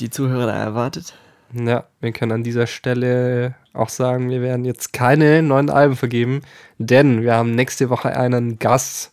die 0.00 0.10
Zuhörer 0.10 0.46
da 0.46 0.54
erwartet. 0.54 1.14
Ja, 1.52 1.84
wir 2.00 2.12
können 2.12 2.32
an 2.32 2.42
dieser 2.42 2.66
Stelle 2.66 3.54
auch 3.76 3.88
sagen, 3.88 4.30
wir 4.30 4.40
werden 4.42 4.64
jetzt 4.64 4.92
keine 4.92 5.42
neuen 5.42 5.70
Alben 5.70 5.96
vergeben, 5.96 6.42
denn 6.78 7.22
wir 7.22 7.34
haben 7.34 7.54
nächste 7.54 7.90
Woche 7.90 8.16
einen 8.16 8.58
Gast, 8.58 9.12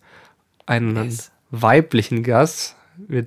einen 0.65 1.05
Yes. 1.05 1.31
weiblichen 1.51 2.23
Gast. 2.23 2.75
Wir 2.97 3.25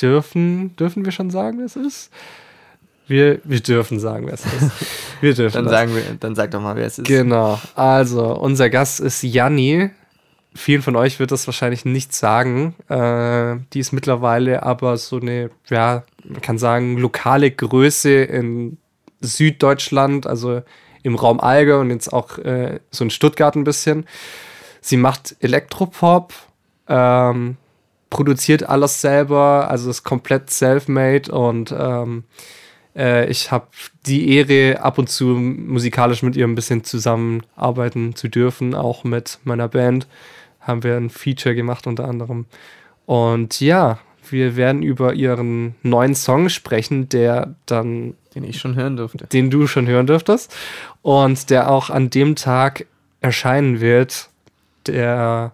dürfen, 0.00 0.74
dürfen 0.76 1.04
wir 1.04 1.12
schon 1.12 1.30
sagen, 1.30 1.58
wer 1.58 1.66
es 1.66 1.76
ist? 1.76 2.10
Wir, 3.06 3.38
wir 3.44 3.60
dürfen 3.60 4.00
sagen, 4.00 4.26
wer 4.26 4.34
es 4.34 4.44
ist. 4.46 4.70
Wir 5.20 5.34
dürfen 5.34 5.54
Dann 5.54 5.64
das. 5.64 5.72
sagen 5.72 5.94
wir, 5.94 6.02
dann 6.20 6.34
sag 6.34 6.50
doch 6.50 6.60
mal, 6.60 6.76
wer 6.76 6.86
es 6.86 6.98
ist. 6.98 7.06
Genau. 7.06 7.58
Also, 7.74 8.34
unser 8.36 8.68
Gast 8.68 9.00
ist 9.00 9.22
Janni. 9.22 9.90
vielen 10.54 10.82
von 10.82 10.96
euch 10.96 11.18
wird 11.18 11.30
das 11.30 11.46
wahrscheinlich 11.46 11.84
nichts 11.86 12.18
sagen. 12.18 12.74
Äh, 12.88 13.56
die 13.72 13.78
ist 13.80 13.92
mittlerweile 13.92 14.62
aber 14.64 14.96
so 14.98 15.18
eine, 15.20 15.50
ja, 15.68 16.02
man 16.24 16.40
kann 16.42 16.58
sagen, 16.58 16.98
lokale 16.98 17.50
Größe 17.50 18.10
in 18.24 18.76
Süddeutschland, 19.26 20.26
also 20.26 20.62
im 21.02 21.14
Raum 21.16 21.40
Allgäu 21.40 21.80
und 21.80 21.90
jetzt 21.90 22.12
auch 22.12 22.38
äh, 22.38 22.80
so 22.90 23.04
in 23.04 23.10
Stuttgart 23.10 23.54
ein 23.56 23.64
bisschen. 23.64 24.06
Sie 24.80 24.96
macht 24.96 25.36
Elektropop, 25.40 26.32
ähm, 26.88 27.56
produziert 28.10 28.68
alles 28.68 29.00
selber, 29.00 29.68
also 29.70 29.90
ist 29.90 30.04
komplett 30.04 30.50
self-made 30.50 31.30
und 31.32 31.74
ähm, 31.76 32.24
äh, 32.96 33.28
ich 33.28 33.50
habe 33.50 33.66
die 34.06 34.36
Ehre, 34.36 34.82
ab 34.82 34.98
und 34.98 35.08
zu 35.08 35.26
musikalisch 35.26 36.22
mit 36.22 36.36
ihr 36.36 36.46
ein 36.46 36.54
bisschen 36.54 36.84
zusammenarbeiten 36.84 38.14
zu 38.14 38.28
dürfen, 38.28 38.74
auch 38.74 39.04
mit 39.04 39.38
meiner 39.44 39.68
Band. 39.68 40.06
Haben 40.60 40.82
wir 40.82 40.96
ein 40.96 41.10
Feature 41.10 41.54
gemacht 41.54 41.86
unter 41.86 42.08
anderem. 42.08 42.46
Und 43.06 43.60
ja, 43.60 43.98
wir 44.30 44.56
werden 44.56 44.82
über 44.82 45.14
ihren 45.14 45.74
neuen 45.82 46.14
Song 46.14 46.48
sprechen, 46.48 47.08
der 47.08 47.54
dann, 47.66 48.14
Den 48.34 48.44
ich 48.44 48.58
schon 48.58 48.74
hören 48.76 48.96
durfte. 48.96 49.26
den 49.26 49.50
du 49.50 49.66
schon 49.66 49.86
hören 49.86 50.06
dürftest 50.06 50.54
und 51.02 51.50
der 51.50 51.70
auch 51.70 51.90
an 51.90 52.10
dem 52.10 52.36
Tag 52.36 52.86
erscheinen 53.20 53.80
wird, 53.80 54.28
der 54.86 55.52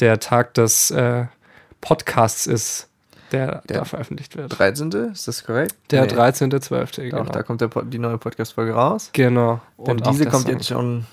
der 0.00 0.20
Tag 0.20 0.52
des 0.54 0.90
äh, 0.90 1.24
Podcasts 1.80 2.46
ist, 2.46 2.88
der, 3.32 3.62
Der 3.68 3.78
da 3.78 3.84
veröffentlicht 3.84 4.36
wird. 4.36 4.56
13. 4.58 4.90
Ist 4.92 5.26
das 5.26 5.44
korrekt? 5.44 5.74
Der 5.90 6.02
Nee. 6.04 6.12
13.12. 6.12 7.10
Doch, 7.10 7.18
Genau. 7.18 7.24
da 7.32 7.42
kommt 7.42 7.60
der, 7.60 7.68
die 7.84 7.98
neue 7.98 8.18
Podcast-Folge 8.18 8.72
raus. 8.72 9.10
genau. 9.12 9.60
Denn 9.78 10.02
auch 10.02 10.10
diese 10.10 10.26
kommt 10.26 10.44
Song. 10.44 10.52
jetzt 10.52 10.68
schon 10.68 11.06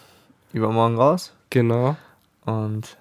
übermorgen 0.52 0.98
raus. 0.98 1.34
Genau. 1.50 1.96
Und 2.46 2.98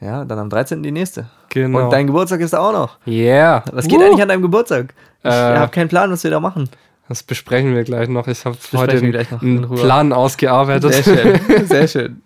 ja, 0.00 0.24
dann 0.24 0.38
am 0.38 0.50
13. 0.50 0.82
die 0.82 0.90
nächste. 0.92 1.26
Genau. 1.50 1.84
Und 1.84 1.90
dein 1.92 2.06
Geburtstag 2.06 2.40
ist 2.40 2.54
auch 2.54 2.72
noch. 2.72 2.98
yeah. 3.06 3.62
Was 3.72 3.86
geht 3.88 3.98
Uh. 3.98 4.02
eigentlich 4.04 4.22
an 4.22 4.28
deinem 4.28 4.42
Geburtstag? 4.42 4.94
Ich 5.22 5.30
Äh, 5.30 5.32
habe 5.58 5.70
keinen 5.70 5.88
Plan, 5.88 6.10
was 6.10 6.24
wir 6.24 6.30
da 6.30 6.40
machen. 6.40 6.68
Das 7.08 7.22
besprechen 7.22 7.74
wir 7.74 7.82
gleich 7.84 8.08
noch. 8.08 8.28
Ich 8.28 8.44
habe 8.44 8.56
heute 8.72 8.96
einen, 8.98 9.14
einen. 9.16 9.68
Plan 9.74 10.12
ausgearbeitet. 10.12 10.94
Sehr 10.94 11.02
schön. 11.16 11.66
Sehr 11.66 11.88
schön. 11.88 12.22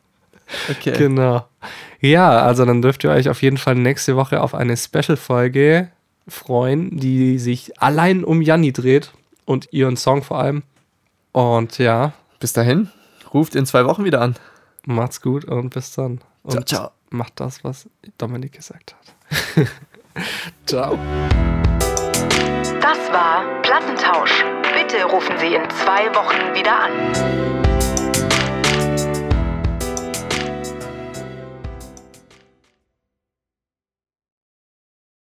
Okay. 0.71 0.93
Genau. 0.99 1.47
Ja, 2.01 2.43
also 2.43 2.67
dann 2.67 2.83
dürft 2.83 3.03
ihr 3.03 3.11
euch 3.11 3.31
auf 3.31 3.41
jeden 3.41 3.57
Fall 3.57 3.77
nächste 3.77 4.15
Woche 4.17 4.43
auf 4.43 4.55
eine 4.55 4.77
Special-Folge 4.77 5.89
freuen, 6.29 6.97
die 6.99 7.39
sich 7.39 7.81
allein 7.83 8.25
um 8.25 8.43
Janni 8.43 8.73
dreht 8.73 9.13
und 9.47 9.73
ihren 9.73 9.97
Song 9.97 10.23
vor 10.23 10.39
allem. 10.39 10.63
Und 11.33 11.79
ja, 11.79 12.13
Bis 12.41 12.53
dahin, 12.53 12.91
ruft 13.33 13.55
in 13.55 13.65
zwei 13.67 13.87
Wochen 13.87 14.05
wieder 14.05 14.21
an. 14.21 14.35
macht's 14.87 15.21
gut 15.23 15.47
und 15.47 15.71
bis 15.71 15.93
dann. 15.93 16.21
Und 16.43 16.53
Ciao, 16.53 16.65
ciao. 16.65 16.91
Macht 17.11 17.41
das, 17.41 17.65
was 17.65 17.89
Dominik 18.19 18.53
gesagt 18.53 18.95
hat. 18.95 19.67
ciao. 20.67 20.99
Das 22.81 23.13
war 23.13 23.63
Plattentausch. 23.63 24.45
Bitte 24.75 25.05
rufen 25.05 25.39
Sie 25.39 25.55
in 25.55 25.69
zwei 25.71 26.15
Wochen 26.15 26.55
wieder 26.55 26.79
an. 26.79 27.64